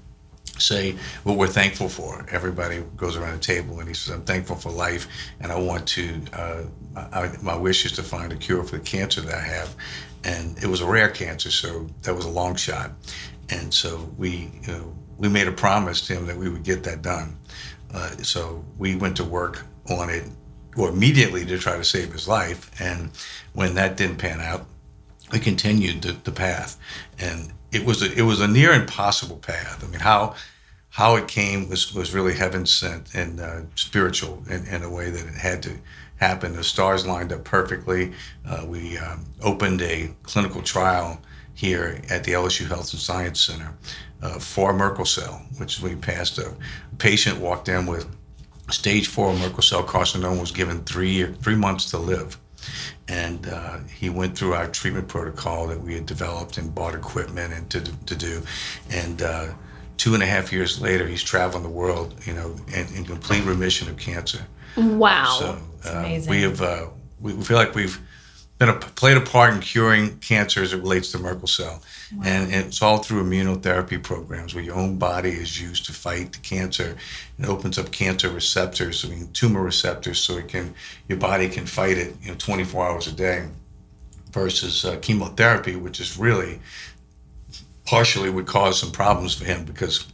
[0.60, 2.26] say what we're thankful for.
[2.30, 5.08] Everybody goes around the table and he says, "I'm thankful for life,
[5.40, 6.20] and I want to.
[6.32, 6.62] Uh,
[6.96, 9.74] I, my wish is to find a cure for the cancer that I have."
[10.24, 12.92] And it was a rare cancer, so that was a long shot.
[13.48, 16.84] And so we, you know, we made a promise to him that we would get
[16.84, 17.38] that done.
[17.92, 20.24] Uh, so we went to work on it,
[20.76, 22.70] or immediately to try to save his life.
[22.80, 23.10] And
[23.54, 24.66] when that didn't pan out,
[25.32, 26.76] we continued the, the path,
[27.18, 29.82] and it was a, it was a near impossible path.
[29.82, 30.34] I mean, how
[30.90, 35.10] how it came was was really heaven sent and uh, spiritual in, in a way
[35.10, 35.76] that it had to
[36.16, 36.54] happen.
[36.54, 38.12] The stars lined up perfectly.
[38.46, 41.20] Uh, we um, opened a clinical trial
[41.54, 43.72] here at the LSU Health and Science Center
[44.22, 46.38] uh, for Merkel cell, which we passed.
[46.38, 46.54] A
[46.98, 48.06] patient walked in with
[48.70, 52.36] stage four Merkel cell carcinoma, was given three three months to live
[53.08, 57.52] and uh, he went through our treatment protocol that we had developed and bought equipment
[57.52, 58.42] and to, to do
[58.90, 59.48] and uh,
[60.00, 63.44] two and a half years later he's traveling the world you know in, in complete
[63.44, 64.40] remission of cancer
[64.76, 65.36] Wow.
[65.38, 65.46] so
[65.90, 66.30] uh, amazing.
[66.30, 66.86] we have uh,
[67.20, 68.00] we feel like we've
[68.58, 71.82] been a, played a part in curing cancer as it relates to Merkel cell,
[72.24, 76.38] and it's all through immunotherapy programs where your own body is used to fight the
[76.40, 76.94] cancer.
[77.38, 80.74] It opens up cancer receptors, I mean tumor receptors, so it can
[81.08, 83.48] your body can fight it, you know, 24 hours a day,
[84.32, 86.60] versus uh, chemotherapy, which is really
[87.90, 90.06] partially would cause some problems for him because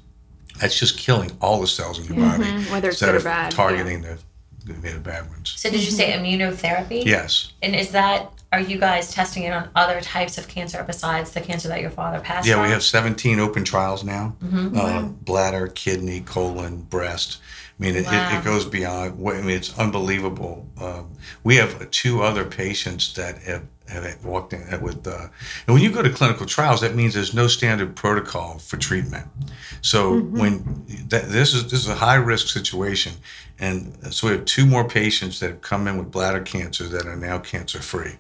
[0.61, 2.73] that's just killing all the cells in your body Mm-hmm.
[2.73, 3.57] whether it's good or of bad, yeah.
[3.57, 4.19] targeting the,
[4.65, 5.53] the, the bad ones.
[5.57, 7.05] So did you say immunotherapy?
[7.05, 7.53] Yes.
[7.63, 11.41] And is that are you guys testing it on other types of cancer besides the
[11.41, 12.63] cancer that your father passed Yeah, from?
[12.65, 14.35] we have 17 open trials now.
[14.43, 14.77] Mm-hmm.
[14.79, 17.39] Uh, bladder, kidney, colon, breast.
[17.79, 18.39] I mean, it, it, Wow.
[18.39, 19.13] it goes beyond.
[19.29, 20.67] I mean, it's unbelievable.
[20.81, 21.11] Um,
[21.45, 25.07] we have two other patients that have, have walked in with.
[25.07, 25.29] Uh,
[25.67, 29.27] and when you go to clinical trials, that means there's no standard protocol for treatment.
[29.83, 33.13] So when that, this is this is a high risk situation,
[33.59, 37.07] and so we have two more patients that have come in with bladder cancer that
[37.07, 38.17] are now cancer free.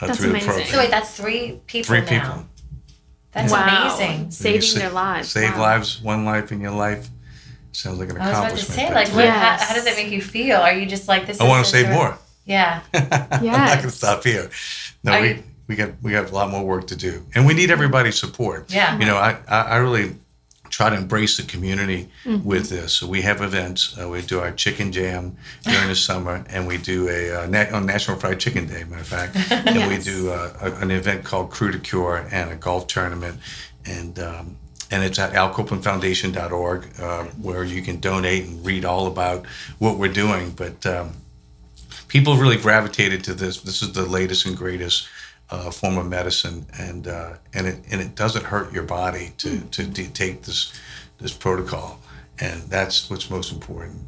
[0.00, 0.48] Uh, That's through amazing.
[0.48, 0.72] the program.
[0.72, 2.08] So wait, that's three people Three now.
[2.08, 2.46] people.
[3.32, 3.96] That's wow.
[3.96, 4.30] amazing.
[4.30, 5.28] Saving You sa- their lives.
[5.30, 5.60] Save Wow.
[5.60, 7.08] lives, one life in your life.
[7.72, 8.88] Sounds like an I was about to accomplishment.
[8.88, 9.60] say, like, what, Yes.
[9.62, 10.56] how, how does it make you feel?
[10.56, 11.38] Are you just like this?
[11.40, 12.16] I is want to so save more.
[12.46, 12.80] Yeah.
[12.94, 13.28] yeah.
[13.32, 14.48] I'm not going to stop here.
[15.06, 17.54] No, Are we, we got we got a lot more work to do, and we
[17.54, 18.70] need everybody's support.
[18.72, 18.98] Yeah.
[18.98, 20.16] You know, I I, I really
[20.68, 22.44] try to embrace the community Mm-hmm.
[22.48, 22.92] with this.
[22.92, 23.96] So we have events.
[23.96, 27.72] Uh, we do our chicken jam during the summer, and we do a uh, nat-
[27.72, 31.24] on National Fried Chicken Day, matter of fact, and we do uh, a, an event
[31.24, 33.38] called Crew to Cure and a golf tournament,
[33.84, 34.18] and.
[34.18, 34.56] Um,
[34.88, 39.44] and it's at alcopelandfoundation.org uh, where you can donate and read all about
[39.80, 40.50] what we're doing.
[40.50, 41.12] But um,
[42.16, 43.60] people really gravitated to this.
[43.60, 45.06] This is the latest and greatest
[45.50, 49.60] uh, form of medicine, and uh, and it and it doesn't hurt your body to
[49.60, 50.72] to de- take this
[51.18, 52.00] this protocol,
[52.40, 54.00] and that's what's most important.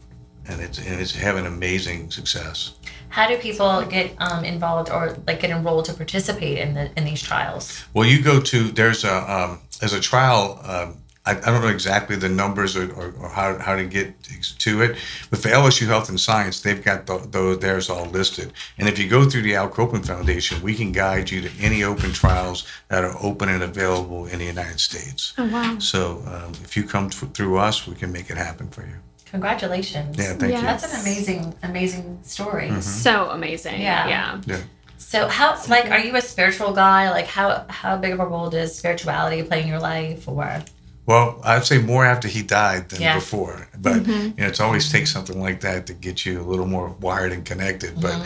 [0.47, 2.73] And it's and it's having amazing success.
[3.11, 7.05] How do people get um, involved or like get enrolled to participate in the in
[7.05, 7.85] these trials?
[7.92, 10.61] Well, you go to there's a um, there's a trial.
[10.64, 10.97] Um,
[11.29, 14.14] I, I don't know exactly the numbers or, or, or how, how to get
[14.61, 14.97] to it,
[15.29, 18.53] but for LSU Health and Science, they've got the, those theirs all listed.
[18.79, 21.85] And if you go through the Al Copeland Foundation, we can guide you to any
[21.85, 25.35] open trials that are open and available in the United States.
[25.37, 25.79] Oh wow.
[25.79, 28.95] So um, if you come th- through us, we can make it happen for you.
[29.27, 30.17] Congratulations.
[30.17, 30.61] Yeah, thank Yeah.
[30.61, 30.67] you.
[30.67, 32.69] That's an amazing, amazing story.
[32.69, 32.81] Mm-hmm.
[32.81, 33.83] So amazing.
[33.83, 34.09] Yeah.
[34.09, 34.41] Yeah.
[34.47, 34.61] Yeah.
[34.97, 37.11] So how like are you a spiritual guy?
[37.11, 40.62] Like how how big of a role does spirituality play in your life or
[41.09, 43.14] Well, I'd say more after he died than Yeah.
[43.14, 43.66] before.
[43.79, 46.88] But you know, it's always takes something like that to get you a little more
[47.01, 47.99] wired and connected.
[47.99, 48.16] But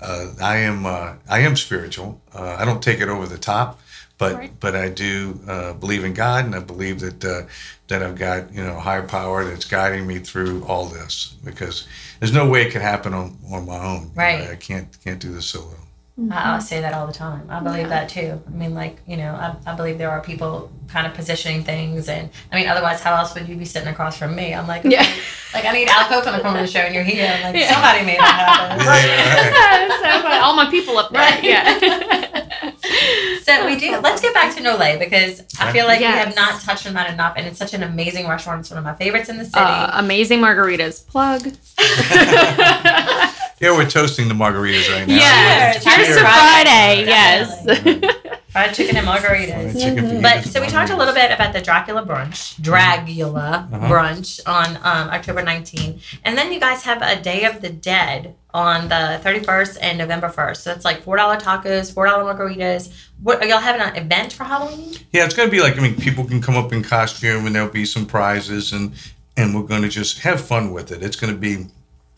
[0.00, 2.18] uh, I am uh, I am spiritual.
[2.34, 3.78] Uh, I don't take it over the top,
[4.16, 4.52] but Right.
[4.58, 7.42] but I do uh, believe in God, and I believe that uh,
[7.88, 11.86] that I've got you know a higher power that's guiding me through all this because
[12.20, 14.00] there's no way it could happen on, on my own.
[14.00, 14.48] You know, Right.
[14.50, 15.76] I can't can't do this solo.
[16.30, 17.46] I, I say that all the time.
[17.48, 17.88] I believe Yeah.
[17.88, 18.40] that too.
[18.46, 22.08] I mean, like you know, I, I believe there are people kind of positioning things,
[22.08, 24.52] and I mean, otherwise, how else would you be sitting across from me?
[24.54, 25.02] I'm like, Yeah.
[25.54, 27.26] like I need Al Copeland to come on the show, and you're here.
[27.32, 27.72] I'm like, Yeah.
[27.72, 28.86] somebody made that happen.
[30.00, 30.16] Right.
[30.18, 30.36] so funny.
[30.40, 31.20] All my people up there.
[31.20, 31.42] Right.
[31.44, 32.46] Yeah.
[33.42, 33.98] So we do.
[34.00, 37.12] Let's get back to Nole because I feel like we have not touched on that
[37.12, 38.60] enough, and it's such an amazing restaurant.
[38.60, 39.58] It's one of my favorites in the city.
[39.58, 41.04] uh, amazing margaritas.
[41.06, 41.42] Plug.
[43.60, 45.14] Yeah, we're toasting the margaritas right now.
[45.14, 45.84] Yes.
[45.84, 45.94] Cheers.
[45.94, 46.20] Cheers to Cheers.
[46.22, 47.04] Friday.
[47.04, 48.08] Definitely.
[48.08, 48.16] Yes.
[48.50, 49.72] Fried chicken and margaritas.
[49.80, 53.86] chicken fajitas But so we talked a little bit about the Dracula brunch, Dragula Uh-huh.
[53.88, 58.34] brunch on um, October 19, and then you guys have a Day of the Dead
[58.52, 60.56] on the 31st and November 1st.
[60.56, 62.90] So it's like four dollar tacos, four dollar margaritas.
[63.22, 64.94] What are y'all having an event for Halloween?
[65.12, 67.54] Yeah, it's going to be like I mean, people can come up in costume and
[67.54, 68.94] there'll be some prizes and
[69.36, 71.02] and we're going to just have fun with it.
[71.04, 71.66] It's going to be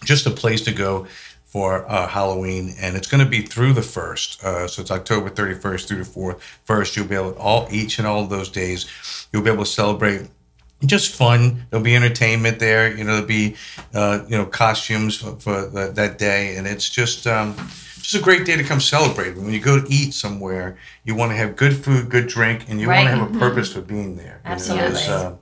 [0.04, 1.06] just a place to go
[1.52, 4.42] for uh, Halloween, and it's going to be through the first.
[4.42, 6.42] Uh, so it's October 31st through the fourth.
[6.64, 8.86] First, you'll be able to, all each and all of those days,
[9.32, 10.22] you'll be able to celebrate
[10.86, 11.66] just fun.
[11.68, 12.90] There'll be entertainment there.
[12.96, 13.54] You know, there'll be
[13.92, 17.54] uh, you know costumes for, for that, that day, and it's just um,
[18.00, 19.36] just a great day to come celebrate.
[19.36, 22.80] When you go to eat somewhere, you want to have good food, good drink, and
[22.80, 23.04] you Right.
[23.04, 24.40] want to have a purpose for being there.
[24.42, 24.86] You know, Absolutely.
[24.90, 25.36] it's, uh,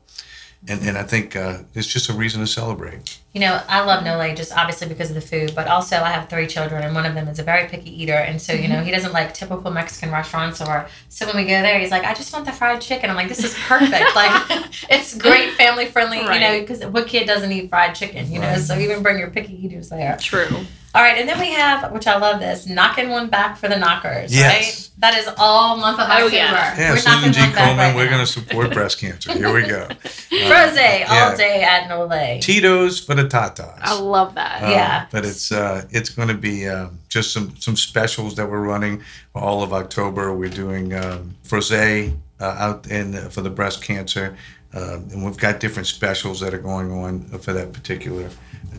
[0.69, 3.19] and and I think uh, it's just a reason to celebrate.
[3.33, 6.29] You know, I love Nole just obviously because of the food, but also I have
[6.29, 8.13] three children and one of them is a very picky eater.
[8.13, 11.63] And so, you know, he doesn't like typical Mexican restaurants or so when we go
[11.63, 13.09] there, he's like, I just want the fried chicken.
[13.09, 13.93] I'm like, this is perfect.
[14.17, 14.51] like,
[14.91, 18.57] it's great family friendly, you know, because what kid doesn't eat fried chicken, you know?
[18.57, 20.17] So even bring your picky eaters there.
[20.21, 20.67] True.
[20.95, 21.19] All right.
[21.19, 24.53] And then we have, which I love this, knocking one back for the knockers, Yes.
[24.53, 24.91] right?
[24.99, 26.35] That is all month of Oh, October.
[26.37, 26.77] yeah.
[26.79, 27.41] Yeah, We're Susan knocking G.
[27.41, 29.33] one back Komen, right we're going to support breast cancer.
[29.33, 29.87] Here we go.
[30.05, 31.35] Froze all yeah.
[31.37, 32.41] day at Nole.
[32.41, 33.79] Tito's for the Tatas.
[33.81, 34.63] I love that.
[34.65, 35.07] Uh, Yeah.
[35.13, 39.03] but it's uh, it's going to be uh, just some some specials that we're running
[39.35, 40.35] all of October.
[40.35, 44.37] We're doing um, Frosé uh, out in for the breast cancer,
[44.75, 48.29] um, and we've got different specials that are going on for that particular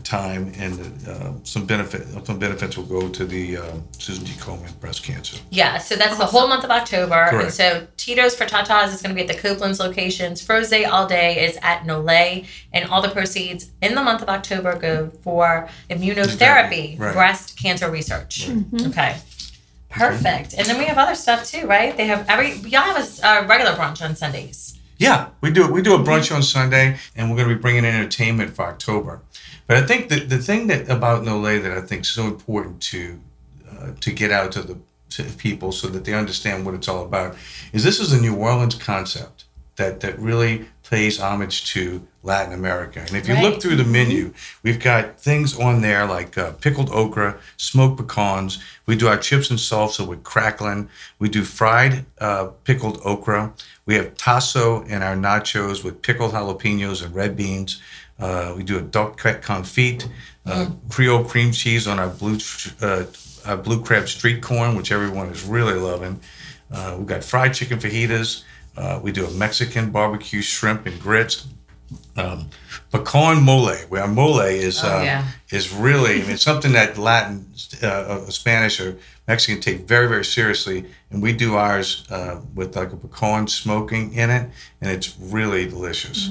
[0.02, 3.62] time, and uh, some benefit some benefits will go to the uh,
[3.98, 4.32] Susan G.
[4.34, 5.38] Komen breast cancer.
[5.50, 7.14] Yeah, so that's the whole month of October.
[7.14, 7.52] And Correct.
[7.52, 10.42] so Tito's for Tatas is going to be at the Copeland's locations.
[10.42, 12.08] Froze All Day is at Nole.
[12.72, 17.12] And all the proceeds in the month of October go for immunotherapy, Therapy, right.
[17.14, 18.48] breast cancer research.
[18.86, 19.16] Okay.
[19.90, 20.54] Perfect.
[20.54, 21.96] And then we have other stuff too, right?
[21.96, 24.78] They have every, y'all have a s- a regular brunch on Sundays.
[24.98, 25.70] Yeah, we do.
[25.70, 28.64] We do a brunch on Sunday, and we're going to be bringing in entertainment for
[28.66, 29.20] October.
[29.72, 32.82] But I think that the thing that about Nole that I think is so important
[32.92, 33.18] to
[33.70, 34.76] uh, to get out to the
[35.12, 37.36] to people so that they understand what it's all about
[37.72, 43.00] is this is a New Orleans concept that that really pays homage to Latin America.
[43.00, 43.42] And if you Right.
[43.44, 48.58] look through the menu, we've got things on there like uh, pickled okra, smoked pecans.
[48.84, 50.90] We do our chips and salsa with crackling.
[51.18, 53.54] We do fried uh, pickled okra.
[53.86, 57.80] We have tasso in our nachos with pickled jalapenos and red beans.
[58.18, 60.08] Uh, we do a duck cut confit,
[60.46, 62.38] uh, Creole cream cheese on our blue
[62.80, 63.04] uh,
[63.44, 66.20] our blue crab street corn, which everyone is really loving.
[66.70, 68.44] Uh, we've got fried chicken fajitas.
[68.76, 71.46] Uh, we do a Mexican barbecue shrimp and grits.
[72.16, 72.48] Um,
[72.90, 75.26] pecan mole, where mole is Oh, uh, yeah.
[75.50, 77.44] is really I mean, it's something that Latin,
[78.30, 78.96] Spanish, or
[79.28, 84.14] Mexican take very very seriously, and we do ours uh, with like a pecan smoking
[84.14, 84.48] in it,
[84.80, 86.30] and it's really delicious.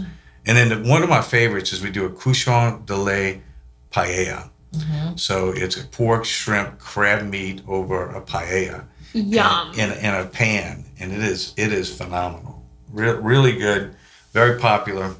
[0.51, 3.41] And then the, one of my favorites is we do a cochon de lait
[3.89, 4.49] paella.
[4.73, 5.15] Mm-hmm.
[5.15, 8.83] So it's a pork, shrimp, crab meat over a paella
[9.13, 9.71] Yum.
[9.75, 12.61] in, in a pan, and it is it is phenomenal.
[12.91, 13.95] Re- really good,
[14.33, 15.15] very popular,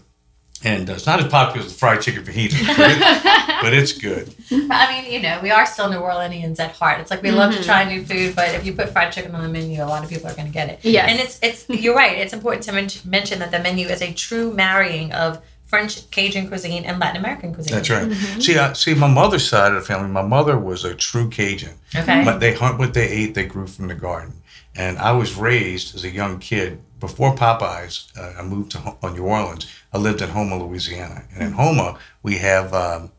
[0.63, 2.99] and uh, it's not as popular as the fried chicken fajita, but, it,
[3.61, 4.33] but it's good.
[4.51, 6.99] I mean, you know, we are still New Orleanians at heart.
[6.99, 9.41] It's like we love to try new food, but if you put fried chicken on
[9.41, 10.79] the menu, a lot of people are going to get it.
[10.83, 11.09] Yes.
[11.09, 12.17] And it's it's you're right.
[12.17, 16.49] It's important to men- mention that the menu is a true marrying of French Cajun
[16.49, 17.75] cuisine and Latin American cuisine.
[17.75, 18.11] That's right.
[18.41, 21.75] See, uh, see, my mother's side of the family, my mother was a true Cajun.
[21.95, 22.25] Okay.
[22.25, 23.35] But they hunt what they ate.
[23.35, 24.33] They grew from the garden.
[24.75, 28.07] And I was raised as a young kid before Popeyes.
[28.17, 29.67] Uh, I moved to Ho- uh, New Orleans.
[29.91, 33.11] I lived in Houma, Louisiana, and in Houma we have um,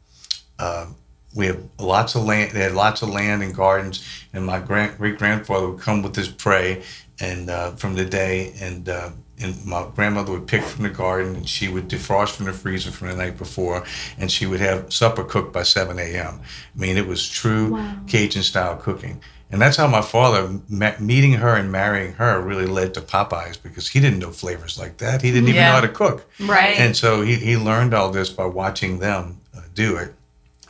[0.58, 0.86] uh,
[1.34, 2.52] we have lots of land.
[2.52, 4.06] They had lots of land and gardens.
[4.32, 6.82] And my grand great grandfather would come with his prey,
[7.20, 9.10] and uh, from the day, and uh,
[9.40, 12.90] and my grandmother would pick from the garden, and she would defrost from the freezer
[12.90, 13.84] from the night before,
[14.18, 16.40] and she would have supper cooked by 7 a.m.
[16.42, 19.20] I mean, it was true Cajun style cooking.
[19.52, 23.62] And that's how my father, met, meeting her and marrying her, really led to Popeyes
[23.62, 25.20] because he didn't know flavors like that.
[25.20, 25.68] He didn't even Yeah.
[25.68, 26.26] know how to cook.
[26.40, 26.78] Right.
[26.78, 30.14] And so he, he learned all this by watching them uh, do it.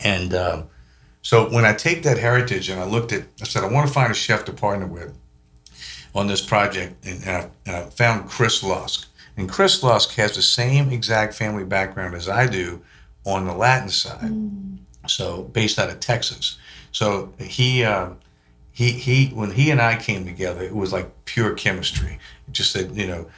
[0.03, 0.65] And um,
[1.23, 3.95] so when I take that heritage and I looked at, I said, I want to
[3.95, 5.17] find a chef to partner with
[6.13, 7.07] on this project.
[7.07, 9.09] And, and, I, and I found Chris Lusk.
[9.37, 12.83] And Chris Lusk has the same exact family background as I do
[13.25, 14.33] on the Latin side.
[15.07, 16.59] So based out of Texas.
[16.91, 18.19] So he, um,
[18.73, 22.19] he, he, when he and I came together, it was like pure chemistry.
[22.49, 23.29] It just said, you know,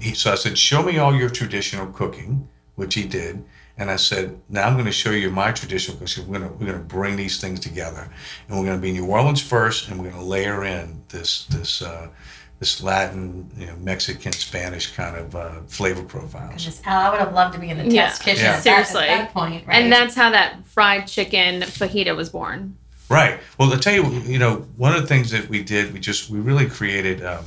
[0.00, 3.44] he, so I said, show me all your traditional cooking, which he did.
[3.76, 6.26] And I said, now I'm going to show you my traditional cooking.
[6.28, 8.08] We're going to, we're going to bring these things together.
[8.48, 11.46] And we're going to be New Orleans first, and we're going to layer in this,
[11.46, 12.08] this, uh,
[12.60, 16.64] this Latin, you know, Mexican, Spanish kind of uh, flavor profiles.
[16.64, 18.06] Just, Al, I would have loved to be in the Yeah.
[18.06, 18.50] test kitchen Yeah.
[18.52, 19.08] at, that, Seriously.
[19.08, 19.82] at that point, right?
[19.82, 22.76] And that's how that fried chicken fajita was born.
[23.08, 23.38] Right.
[23.58, 26.30] Well, I'll tell you, you know, one of the things that we did, we just
[26.30, 27.44] we really created um,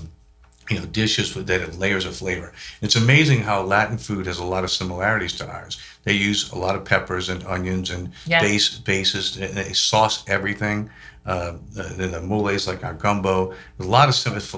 [0.70, 2.54] you know, dishes with that have layers of flavor.
[2.82, 5.80] It's amazing how Latin food has a lot of similarities to ours.
[6.04, 8.42] They use a lot of peppers and onions and Yeah.
[8.42, 9.38] base bases.
[9.38, 10.90] And they sauce everything.
[11.26, 14.16] Uh, the, the moles like our gumbo, a lot of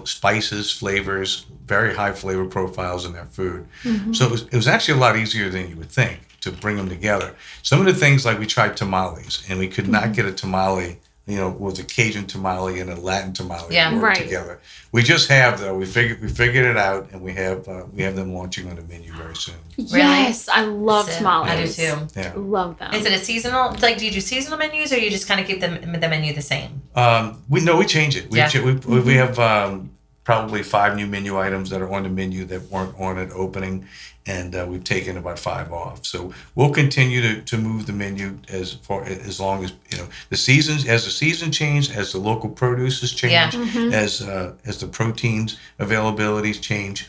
[0.07, 3.65] spices, flavors, very high flavor profiles in their food.
[4.11, 6.77] So it was, it was actually a lot easier than you would think to bring
[6.77, 7.35] them together.
[7.63, 10.97] Some of the things like we tried tamales, and we could not get a tamale.
[11.27, 13.95] You know, was a Cajun tamale and a Latin tamale Yeah.
[13.99, 14.15] Right.
[14.17, 14.59] together.
[14.91, 15.77] We just have though.
[15.77, 18.77] We figured we figured it out, and we have uh, we have them launching on
[18.77, 19.53] the menu very soon.
[19.77, 21.49] Yes, I love So, tamales.
[21.51, 22.07] I do too.
[22.19, 22.33] Yeah.
[22.35, 22.95] Love them.
[22.95, 23.75] Is it a seasonal?
[23.79, 26.33] Like, do you do seasonal menus, or you just kind of keep the the menu
[26.33, 26.81] the same?
[26.95, 28.31] Um, we no, we change it.
[28.31, 28.47] We Yeah.
[28.47, 29.91] ch- we, we, we have um,
[30.30, 33.88] probably five new menu items that are on the menu that weren't on at opening,
[34.27, 36.05] and uh, we've taken about five off.
[36.05, 40.07] So we'll continue to, to move the menu as far as long as you know
[40.30, 43.89] the seasons as the season change, as the local produces change, Yeah.
[44.05, 47.07] as uh, as the proteins availabilities change.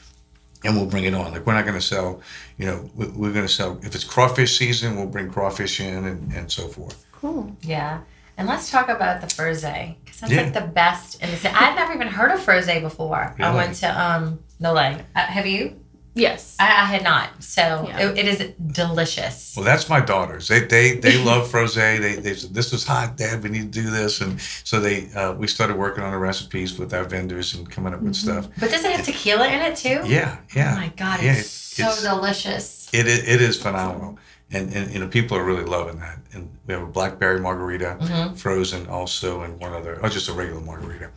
[0.65, 1.33] And we'll bring it on.
[1.33, 2.21] Like we're not going to sell,
[2.59, 6.33] you know, we're going to sell if it's crawfish season, we'll bring crawfish in and,
[6.33, 7.05] and so forth.
[7.21, 7.55] cool.
[7.63, 8.01] Yeah.
[8.41, 10.45] And let's talk about the Froze because that's Yeah.
[10.45, 11.55] like the best in the city.
[11.55, 13.37] I've never even heard of Froze before.
[13.39, 14.79] I went to um Nole.
[14.79, 15.77] Uh, have you?
[16.15, 16.57] Yes.
[16.59, 17.29] I, I had not.
[17.45, 17.99] So Yeah.
[18.09, 19.53] it, it is delicious.
[19.55, 20.49] Well, that's my daughters.
[20.49, 22.01] They they they love frosé.
[22.01, 23.43] They they said this is hot, Dad.
[23.43, 26.79] We need to do this, and so they uh, we started working on the recipes
[26.79, 28.49] with our vendors and coming up with stuff.
[28.59, 30.01] But does it have tequila in it too?
[30.07, 30.73] Yeah, yeah.
[30.73, 32.89] Oh my god, yeah, it's, so delicious.
[32.93, 34.19] It is, it is phenomenal,
[34.53, 36.19] and and you know people are really loving that.
[36.33, 38.35] And we have a blackberry margarita, Mm-hmm.
[38.37, 41.11] frozen also, and one other, oh, just a regular margarita,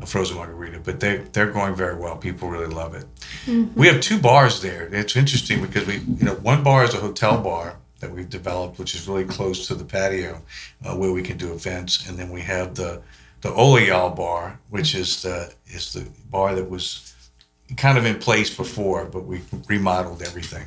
[0.00, 0.78] a frozen margarita.
[0.80, 2.16] But they they're going very well.
[2.16, 3.06] People really love it.
[3.74, 4.88] We have two bars there.
[4.92, 8.78] It's interesting because we you know one bar is a hotel bar that we've developed,
[8.78, 10.40] which is really close to the patio,
[10.84, 13.02] uh, where we can do events, and then we have the
[13.42, 17.14] the Oliyal bar, which is the is the bar that was
[17.76, 20.66] kind of in place before, but we remodeled everything.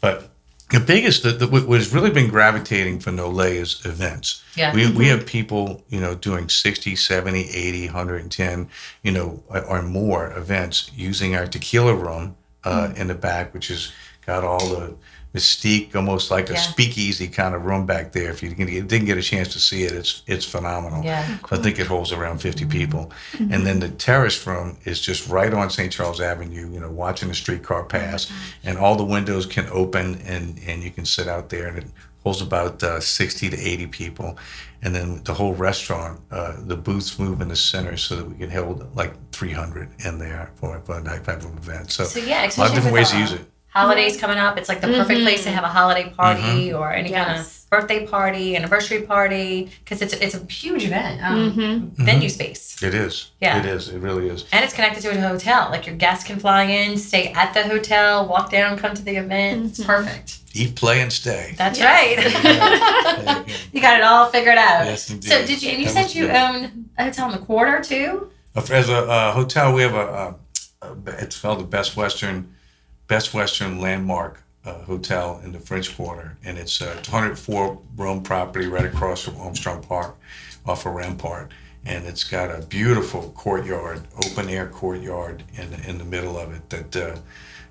[0.00, 0.30] But
[0.70, 4.42] the biggest, that, what has really been gravitating for Nole is events.
[4.56, 4.74] Yeah.
[4.74, 8.68] We, we have people, you know, doing 60, 70, 80, 110,
[9.02, 13.68] you know, or- or more events using our tequila room uh, in the back, which
[13.68, 13.92] has
[14.26, 14.94] got all the
[15.36, 18.30] mystique, almost like a speakeasy kind of room back there.
[18.30, 21.04] If you didn't get- a chance to see it, it's it's phenomenal.
[21.04, 21.38] Yeah.
[21.50, 23.10] I think it holds around 50 people.
[23.38, 25.92] And then the terrace room is just right on St.
[25.92, 28.30] Charles Avenue, you know, watching the streetcar pass.
[28.64, 31.86] And all the windows can open and, and you can sit out there and it
[32.24, 34.36] holds about uh, 60 to 80 people.
[34.82, 38.34] And then the whole restaurant, uh, the booths move in the center so that we
[38.36, 41.90] can hold like 300 in there for, for a night type of event.
[41.90, 43.44] So, So yeah, a lot of different ways to use it.
[43.80, 47.10] Holidays coming up, it's like the perfect place to have a holiday party or any
[47.10, 52.04] kind of birthday party, anniversary party, because it's it's a huge event, um, Mm-hmm.
[52.04, 53.32] venue space, It is.
[53.40, 53.58] Yeah.
[53.58, 53.88] It is.
[53.90, 54.46] It really is.
[54.52, 55.68] and it's connected to a hotel.
[55.70, 59.16] Like your guests can fly in, stay at the hotel, walk down, come to the
[59.16, 59.66] event.
[59.78, 60.38] It's perfect.
[60.54, 61.54] Eat, play, and stay.
[61.58, 61.86] That's Yes.
[61.92, 63.46] right.
[63.74, 64.86] you got it all figured out.
[64.86, 65.28] Yes, indeed.
[65.28, 65.70] So did you?
[65.72, 66.36] And you That said you good.
[66.36, 68.30] own a hotel in the quarter too.
[68.54, 70.06] As a uh, hotel, we have a,
[70.82, 72.54] a, a it's called the Best Western
[73.08, 78.66] Best Western Landmark uh, Hotel in the French Quarter, and it's a 204 room property
[78.66, 80.16] right across from Armstrong Park,
[80.66, 81.52] off of Rampart,
[81.84, 86.68] and it's got a beautiful courtyard, open air courtyard in in the middle of it.
[86.70, 87.16] That uh,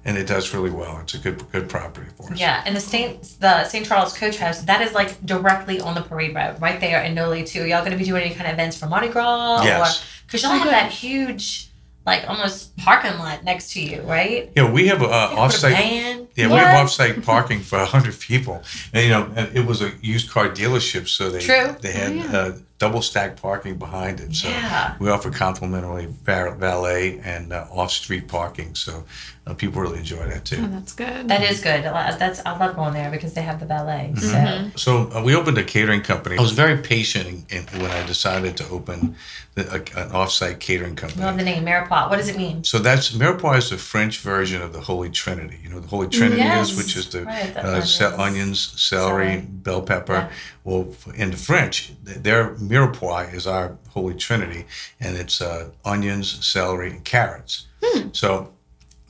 [0.05, 0.99] and it does really well.
[1.01, 2.39] It's a good good property for us.
[2.39, 3.85] Yeah, and the Saint the St.
[3.85, 7.43] Charles Coach House that is like directly on the parade route, right there in Nole
[7.43, 7.63] too.
[7.63, 9.63] Are y'all going to be doing any kind of events for Mardi Gras?
[9.63, 10.05] Yes.
[10.25, 11.69] Because y'all have that huge,
[12.05, 14.51] like almost parking lot next to you, right?
[14.55, 15.71] Yeah, we have a uh, a offsite.
[15.71, 16.27] band.
[16.35, 16.63] Yeah, we What?
[16.67, 18.61] have offsite parking for hundred people,
[18.93, 21.75] and you know, it was a used car dealership, so they True.
[21.81, 22.37] they had Oh, yeah.
[22.37, 24.35] uh, double stack parking behind it.
[24.35, 24.95] So Yeah.
[24.99, 29.05] we offer complimentary valet and uh, off street parking, so
[29.47, 30.61] uh, people really enjoy that too.
[30.61, 31.27] Oh, that's good.
[31.29, 31.83] That is good.
[31.83, 34.11] That's I love going there because they have the valet.
[34.15, 34.75] Mm-hmm.
[34.75, 36.37] So So uh, we opened a catering company.
[36.37, 39.15] I was very patient in, in, when I decided to open
[39.53, 41.21] the, a, an offsite catering company.
[41.23, 42.09] I love the name Mirepoix.
[42.09, 42.63] What does it mean?
[42.65, 45.59] So that's mirepoix is the French version of the Holy Trinity.
[45.63, 46.71] You know, the Holy Trinity Yes.
[46.71, 48.19] is, which is the Right, the uh, ce- onions.
[48.19, 49.41] onions, celery, Celery.
[49.47, 50.13] bell pepper.
[50.13, 50.29] Yeah.
[50.65, 54.65] Well, in the French, their mirepoix is our Holy Trinity,
[54.99, 57.67] and it's uh, onions, celery, and carrots.
[57.83, 58.09] Hmm.
[58.11, 58.51] So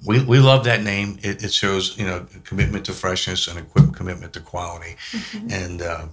[0.05, 1.17] we, we love that name.
[1.23, 5.51] It, it shows you know commitment to freshness and a commitment to quality, Mm-hmm.
[5.51, 5.81] and.
[5.81, 6.05] Uh,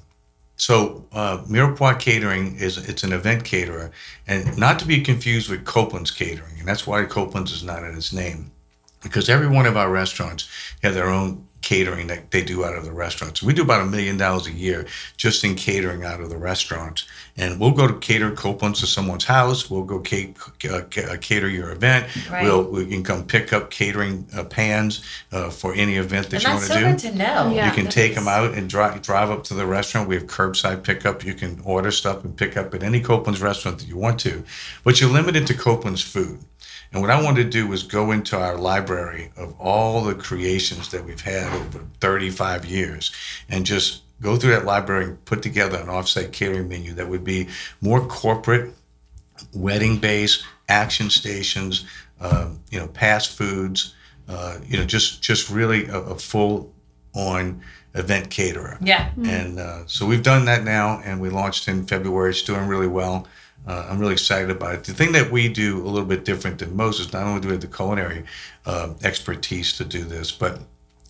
[0.57, 3.91] so uh, Mirepoix Catering is it's an event caterer,
[4.29, 7.97] and not to be confused with Copeland's Catering, and that's why Copeland's is not in
[7.97, 8.53] its name,
[9.03, 10.49] because every one of our restaurants
[10.83, 13.41] have their own catering that they do out of the restaurants.
[13.41, 14.85] We do about a million dollars a year
[15.17, 17.07] just in catering out of the restaurants.
[17.37, 19.71] And we'll go to cater Copeland's to someone's house.
[19.71, 20.35] We'll go ca-
[20.69, 22.09] uh, uh, cater your event.
[22.29, 22.43] Right.
[22.43, 26.43] We'll we can come pick up catering uh, pans uh, for any event that And
[26.43, 26.91] you that's want so to do.
[26.91, 27.53] good to know.
[27.55, 27.69] Yeah.
[27.69, 30.09] You can take is- them out and drive drive up to the restaurant.
[30.09, 31.25] We have curbside pickup.
[31.25, 34.43] You can order stuff and pick up at any Copeland's restaurant that you want to,
[34.83, 36.41] but you're limited to Copeland's food.
[36.93, 40.91] And what I wanted to do was go into our library of all the creations
[40.91, 43.13] that we've had over 35 years
[43.49, 47.25] and just go through that library and put together an offsite catering menu that would
[47.25, 47.49] be
[47.81, 48.73] more corporate,
[49.55, 51.87] wedding based, action stations,
[52.21, 53.95] um, you know, fast foods,
[54.29, 56.73] uh, you know, just just really a, a full
[57.15, 57.63] on
[57.95, 58.79] event caterer.
[58.81, 59.11] Yeah.
[59.25, 62.31] And uh, so we've done that now, and we launched in February.
[62.31, 63.27] It's doing really well.
[63.67, 64.85] Uh, I'm really excited about it.
[64.85, 67.49] The thing that we do a little bit different than most is not only do
[67.49, 68.25] we have the culinary
[68.67, 70.61] uh, expertise to do this, but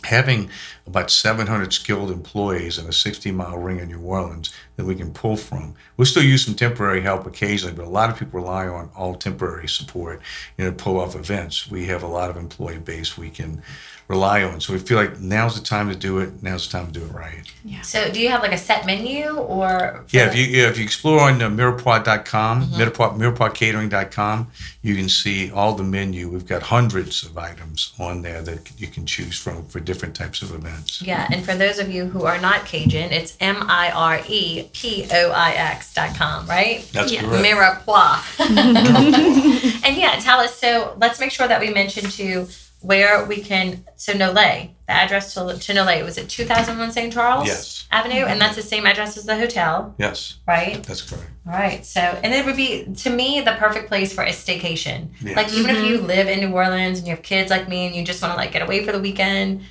[0.05, 0.51] having
[0.87, 5.13] about 700 skilled employees in a 60 mile ring in New Orleans that we can
[5.13, 5.75] pull from.
[5.97, 9.15] We'll still use some temporary help occasionally, but a lot of people rely on all
[9.15, 10.21] temporary support
[10.57, 11.71] you know, to pull off events.
[11.71, 13.63] We have a lot of employee base we can
[14.09, 14.61] rely on.
[14.61, 16.43] So we feel like now's the time to do it.
[16.43, 17.43] Now's the time to do it right.
[17.65, 17.81] Yeah.
[17.83, 20.05] So do you have like a set menu or?
[20.11, 24.51] Yeah, the- if you yeah, if you explore on uh, Mirepoix.com, Mirepoix, MirepoixCatering.com,
[24.83, 26.29] you can see all the menu.
[26.29, 30.43] We've got hundreds of items on there that you can choose from for different types
[30.43, 31.01] of events.
[31.01, 34.69] Yeah, and for those of you who are not Cajun, it's M I R E
[34.73, 36.87] P O I X dot com, right?
[36.93, 37.23] That's Yeah.
[37.23, 37.45] correct.
[37.87, 38.21] Mirepoix.
[39.85, 40.57] and yeah, tell us.
[40.59, 42.47] So let's make sure that we mention to
[42.83, 43.85] where we can.
[43.97, 47.13] So Nole, the address to to Nole was it two thousand one St.
[47.13, 47.87] Charles Yes.
[47.91, 50.83] Avenue, and that's the same address as the hotel, Yes, right?
[50.83, 51.31] that's correct.
[51.47, 51.85] All right.
[51.85, 55.09] So, and it would be to me the perfect place for a staycation.
[55.21, 55.37] Yeah.
[55.37, 57.95] Like even if you live in New Orleans and you have kids like me and
[57.95, 59.63] you just want to like get away for the weekend,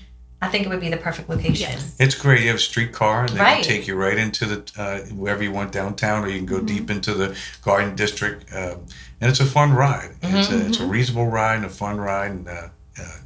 [0.44, 1.70] I think it would be the perfect location.
[1.72, 1.96] Yes.
[2.00, 2.42] It's great.
[2.42, 3.56] You have a streetcar, and they Right.
[3.56, 6.60] can take you right into the uh, wherever you want downtown, or you can go
[6.62, 8.46] deep into the Garden District.
[8.54, 8.86] Um,
[9.20, 10.16] and it's a fun ride.
[10.24, 12.32] It's, a, it's a reasonable ride and a fun ride.
[12.32, 12.68] And uh,
[13.00, 13.18] uh,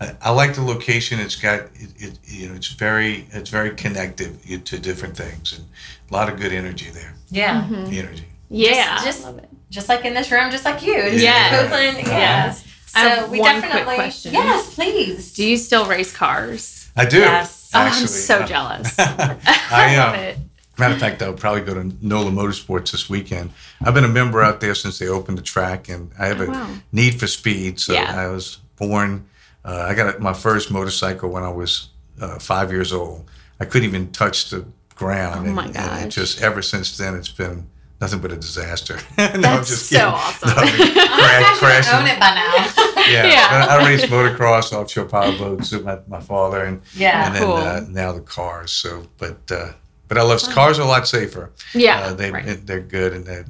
[0.00, 1.20] I, I like the location.
[1.20, 5.66] It's got it, it, you know it's very it's very connective to different things and
[6.10, 7.14] a lot of good energy there.
[7.30, 7.66] Yeah.
[7.68, 8.24] The energy.
[8.48, 8.94] Yeah.
[8.96, 9.48] Just- just- love it.
[9.70, 10.94] Just like in this room, just like you.
[10.94, 11.62] Yeah, Yes.
[11.62, 11.98] Copeland.
[12.08, 12.18] Yeah.
[12.18, 12.64] Yes.
[12.86, 13.94] So I have we one quick definitely.
[13.94, 14.32] question.
[14.32, 15.32] Yes, please.
[15.34, 16.90] Do you still race cars?
[16.96, 17.20] I do.
[17.20, 17.70] Yes.
[17.72, 18.92] Oh, I'm so uh, jealous.
[18.98, 19.38] I,
[19.70, 20.38] I uh, love it.
[20.76, 23.52] Matter of fact, I'll probably go to NOLA Motorsports this weekend.
[23.80, 26.44] I've been a member out there since they opened the track, and I have Oh,
[26.46, 26.74] a wow.
[26.90, 27.78] need for speed.
[27.78, 28.12] So Yeah.
[28.20, 29.26] I was born.
[29.64, 33.30] Uh, I got my first motorcycle when I was uh, five years old.
[33.60, 34.64] I couldn't even touch the
[34.96, 35.40] ground.
[35.40, 36.02] Oh, and, my and gosh.
[36.04, 37.66] it just ever since then, it's been
[38.00, 38.94] nothing but a disaster.
[39.18, 40.12] no, I'm That's just so kidding.
[40.12, 40.48] awesome.
[40.48, 41.94] No, I mean, crash, crashing.
[41.98, 43.02] Own it by now.
[43.06, 43.66] Yeah, Yeah.
[43.70, 47.26] I, I raced motocross, offshore power boats with my, my father, and Yeah.
[47.26, 47.52] and then Cool.
[47.54, 48.72] uh, now the cars.
[48.72, 49.72] So, but uh,
[50.10, 51.50] but I love cars are a lot safer.
[51.72, 52.00] Yeah.
[52.00, 52.44] uh, they right.
[52.44, 52.66] Mm-hmm.
[52.66, 53.44] they're good, and they're,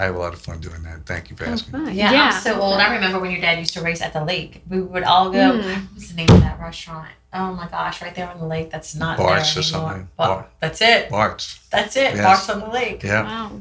[0.00, 1.04] I have a lot of fun doing that.
[1.04, 1.72] Thank you for Oh, asking.
[1.72, 1.94] fun.
[1.94, 2.30] Yeah, yeah.
[2.34, 2.80] I'm so old.
[2.80, 4.62] I remember when your dad used to race at the lake.
[4.70, 5.60] We would all go.
[5.60, 5.92] Mm.
[5.92, 7.08] What's the name of that restaurant?
[7.34, 8.70] Oh my gosh, right there on the lake.
[8.70, 10.08] That's not Bart's there or something.
[10.16, 11.10] Bar- Bar- That's it.
[11.10, 12.14] Bart's, That's it.
[12.14, 12.24] Yes.
[12.24, 13.02] Bart's on the lake.
[13.02, 13.60] yeah, Wow.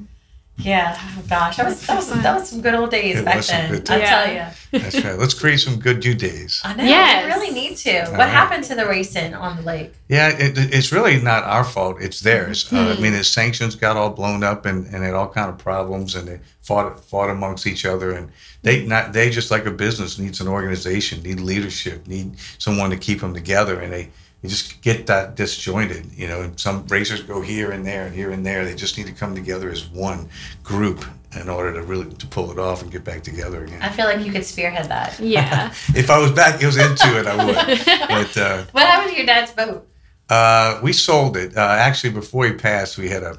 [0.60, 0.98] Yeah.
[1.00, 3.72] Oh gosh, that was that was, that was some good old days It back then.
[3.72, 4.10] good I times.
[4.10, 4.82] tell you.
[4.82, 5.18] that's right.
[5.20, 6.62] Let's create some good due days.
[6.66, 6.84] I know.
[6.84, 7.26] Yes.
[7.26, 8.00] We really need to.
[8.10, 8.30] What right.
[8.30, 9.94] happened to the racing on the lake?
[10.10, 11.98] Yeah, it, it's really not our fault.
[12.02, 12.66] It's theirs.
[12.74, 12.98] Uh, Hmm.
[12.98, 16.16] I mean, the sanctions got all blown up and, and had all kind of problems,
[16.16, 18.12] and they fought fought amongst each other.
[18.12, 18.32] And
[18.64, 18.90] they Hmm.
[18.90, 23.22] not they just like a business needs an organization, need leadership, need someone to keep
[23.22, 24.10] them together, and they.
[24.42, 26.52] They just get that disjointed, you know.
[26.58, 28.66] Some racers go here and there and here and there.
[28.66, 30.30] They just need to come together as one
[30.64, 31.04] group
[31.40, 33.82] in order to really to pull it off and get back together again.
[33.82, 35.20] I feel like you could spearhead that.
[35.20, 35.74] Yeah.
[35.96, 37.56] if I was back, was into it, I would.
[38.10, 39.88] But uh, What happened to your dad's boat?
[40.30, 41.58] uh, we sold it.
[41.58, 43.38] Uh, actually, before he passed, we had a.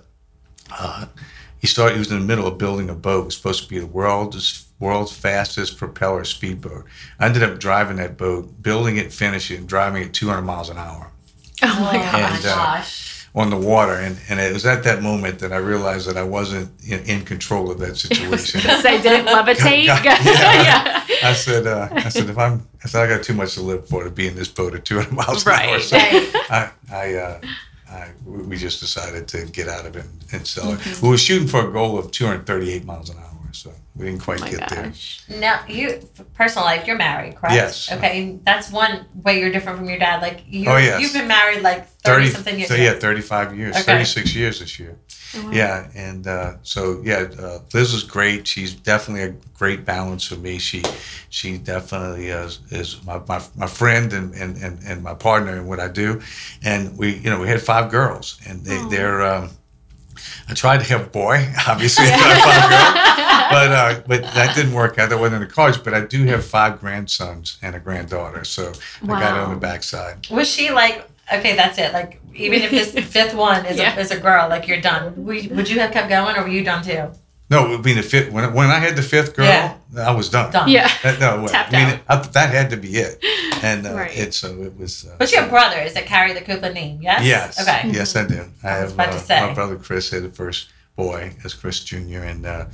[0.71, 1.07] Uh,
[1.61, 1.95] he started.
[1.95, 3.23] He was in the middle of building a boat.
[3.23, 6.85] It was supposed to be the world's world's fastest propeller speedboat.
[7.19, 10.71] I ended up driving that boat, building it, finishing it, and driving it 200 miles
[10.71, 11.11] an hour
[11.63, 12.03] Oh my oh
[12.43, 12.45] gosh.
[12.45, 12.85] And, uh,
[13.35, 13.93] on the water.
[13.93, 17.25] And and it was at that moment that I realized that I wasn't in, in
[17.25, 18.61] control of that situation.
[18.61, 19.85] Say, did it levitate?
[19.85, 20.03] Yeah.
[20.03, 21.05] yeah.
[21.23, 23.87] I said, uh, I said, if I'm, I said, I got too much to live
[23.89, 25.59] for to be in this boat at 200 miles an hour.
[25.59, 25.83] Right.
[25.83, 26.31] So Right.
[26.51, 27.41] I, I, uh,
[27.91, 30.91] I, we just decided to get out of it and, and sell Mm-hmm.
[30.91, 31.03] it.
[31.03, 33.25] We were shooting for a goal of 238 miles an hour.
[33.53, 34.83] So we didn't quite Oh my get there.
[34.85, 35.23] gosh.
[35.29, 36.01] Now, you
[36.35, 37.55] personal life, you're married, correct?
[37.55, 37.91] Yes.
[37.91, 40.21] Okay, that's one way you're different from your dad.
[40.23, 41.01] Like you, Oh, yes.
[41.01, 42.69] you've been married like thirty, something years.
[42.69, 43.85] So yeah, 35 years, Okay.
[43.85, 44.97] 36 years this year.
[45.35, 45.51] Oh, wow.
[45.51, 48.47] Yeah, and uh, so yeah, uh, Liz is great.
[48.47, 50.59] She's definitely a great balance for me.
[50.59, 50.83] She
[51.31, 55.67] she definitely is, is my, my, my friend and, and, and, and my partner in
[55.67, 56.21] what I do.
[56.63, 58.89] And we you know we had five girls, and they, Aw.
[58.89, 59.23] they're.
[59.23, 59.51] Um,
[60.49, 62.07] I tried to have a boy, obviously,
[63.51, 65.11] I tried five girls, but uh, but that didn't work out.
[65.11, 65.79] That wasn't in the cards.
[65.79, 68.73] But I do have five grandsons and a granddaughter, so
[69.03, 70.29] I got it on the backside.
[70.31, 71.93] Was she like, okay, that's it?
[71.93, 73.97] Like, even if this fifth one is, Yeah.
[73.97, 75.25] a, is a girl, like you're done.
[75.25, 77.11] Would, would you have kept going, or were you done too?
[77.51, 78.31] No, it would be the fifth.
[78.31, 79.75] When, when I had the fifth girl, Yeah.
[79.97, 80.53] I was done.
[80.53, 80.69] Done.
[80.69, 80.91] Yeah.
[81.03, 81.51] Uh, no, way.
[81.55, 82.27] I mean, out.
[82.27, 83.25] I, that had to be it.
[83.63, 84.15] And uh, Right.
[84.17, 85.07] it so it was.
[85.07, 87.25] Uh, But you have brothers that carry the Koopa name, yes?
[87.25, 87.59] Yes.
[87.61, 87.89] Okay.
[87.91, 88.45] Yes, I do.
[88.63, 89.41] I I was have about to uh, say.
[89.41, 90.69] my brother Chris had the first
[90.99, 92.25] boy as Chris Jr.
[92.33, 92.67] and uh,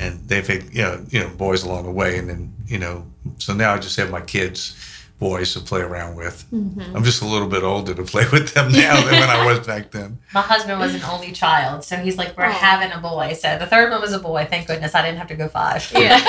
[0.00, 3.06] and they've had you know you know boys along the way, and then you know
[3.38, 4.74] so now I just have my kids.
[5.18, 6.44] Boys to play around with.
[6.52, 6.94] Mm-hmm.
[6.94, 9.66] I'm just a little bit older to play with them now than when I was
[9.66, 10.18] back then.
[10.34, 12.50] My husband was an only child, so he's like, we're Aw.
[12.50, 13.32] having a boy.
[13.32, 14.46] So the third one was a boy.
[14.50, 15.90] Thank goodness I didn't have to go five.
[15.94, 16.20] Yeah.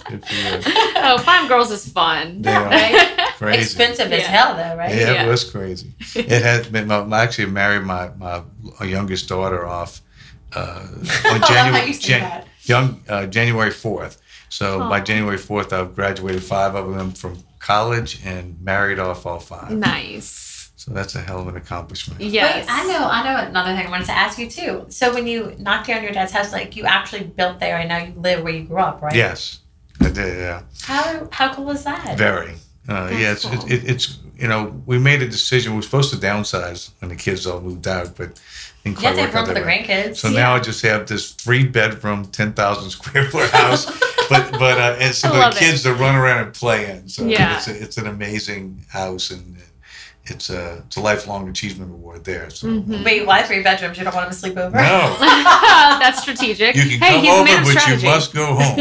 [0.10, 0.50] Good for you.
[0.50, 0.74] Good for you.
[0.96, 2.42] oh, five girls is fun.
[2.42, 3.30] They are Right?
[3.36, 3.62] crazy.
[3.62, 4.92] Expensive as hell, though, right?
[4.92, 5.26] Yeah, Yeah.
[5.26, 5.92] it was crazy.
[6.16, 6.90] It has been.
[6.90, 8.42] I actually married my my
[8.84, 10.00] youngest daughter off
[10.54, 10.86] uh,
[11.30, 14.20] on January Jan- young uh, January fourth.
[14.48, 19.40] So by January fourth, I've graduated five of them from college and married off all
[19.40, 19.70] five.
[19.72, 20.70] Nice.
[20.76, 22.20] So that's a hell of an accomplishment.
[22.20, 22.66] Yes.
[22.66, 24.84] Wait, I know, I know another thing I wanted to ask you too.
[24.90, 28.04] So when you knocked down your dad's house, like you actually built there and now
[28.04, 29.14] you live where you grew up, right?
[29.14, 29.60] Yes,
[30.00, 30.36] I did.
[30.38, 30.62] Yeah.
[30.82, 32.18] How how cool is that?
[32.18, 32.52] Very.
[32.86, 35.72] Uh, yeah, it's, That's it, it, it's you know we made a decision.
[35.72, 38.38] We were supposed to downsize when the kids all moved out, but didn't
[38.84, 40.16] You have quite to have room for the grandkids.
[40.16, 43.86] So now I just have this three bedroom, ten thousand square foot house,
[44.28, 45.58] but but uh, it's so the love it.
[45.58, 47.08] kids to run around and play in.
[47.08, 47.56] So Yeah.
[47.56, 49.56] it's a, it's an amazing house and
[50.26, 52.50] it's a it's a lifelong achievement award there.
[52.50, 53.02] So Mhm.
[53.04, 53.96] Wait, why three bedrooms?
[53.96, 54.76] You don't want them to sleep over?
[54.76, 56.76] no, That's strategic.
[56.76, 58.06] you can hey, come he's a over, man of but strategy.
[58.06, 58.78] you must go home.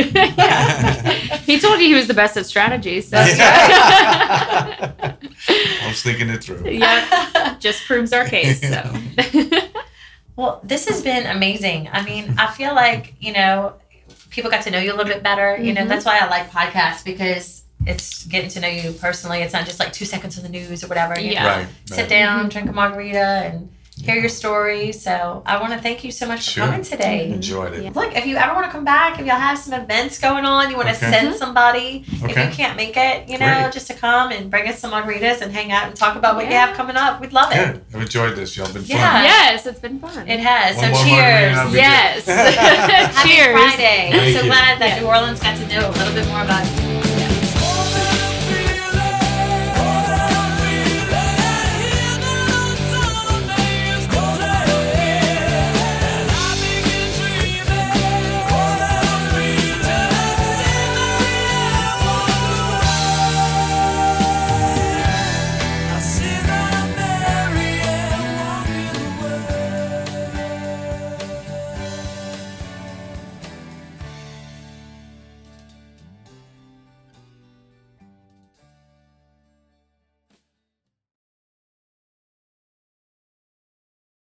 [1.46, 3.24] he told you he was the best at strategy, so I
[5.88, 6.70] was thinking it through.
[6.70, 8.62] yeah, just proves our case.
[8.62, 8.82] So
[10.36, 11.90] Well, this has been amazing.
[11.92, 13.74] I mean, I feel like, you know,
[14.30, 15.58] people got to know you a little bit better.
[15.58, 15.88] You know, Mhm.
[15.90, 19.42] that's why I like podcasts because it's getting to know you personally.
[19.42, 21.20] It's not just like two seconds of the news or whatever.
[21.20, 21.44] Yeah.
[21.44, 21.68] know, Right.
[21.86, 22.10] sit right.
[22.10, 23.70] down, drink a margarita, and
[24.02, 24.92] hear your story.
[24.92, 26.66] So I want to thank you so much for Sure.
[26.66, 27.30] coming today.
[27.32, 27.84] Enjoyed it.
[27.84, 27.92] Yeah.
[27.94, 30.70] Look, if you ever want to come back, if y'all have some events going on,
[30.70, 31.10] you want to Okay.
[31.12, 31.38] send mm-hmm.
[31.38, 32.32] somebody, okay.
[32.32, 33.74] if you can't make it, you know, Great.
[33.74, 36.46] just to come and bring us some margaritas and hang out and talk about what
[36.46, 37.56] you have coming up, we'd love it.
[37.56, 37.82] Good.
[37.96, 38.58] I've enjoyed this.
[38.58, 39.12] Y'all been Yeah.
[39.14, 39.24] fun.
[39.24, 40.28] yes, it's been fun.
[40.28, 40.76] It has.
[40.78, 41.74] One so more margarita cheers.
[41.76, 42.26] yes.
[43.16, 43.52] Happy Cheers.
[43.52, 44.08] Friday.
[44.08, 44.50] I'm Thank so you.
[44.50, 45.00] glad that Yeah.
[45.02, 46.93] New Orleans got to know a little bit more about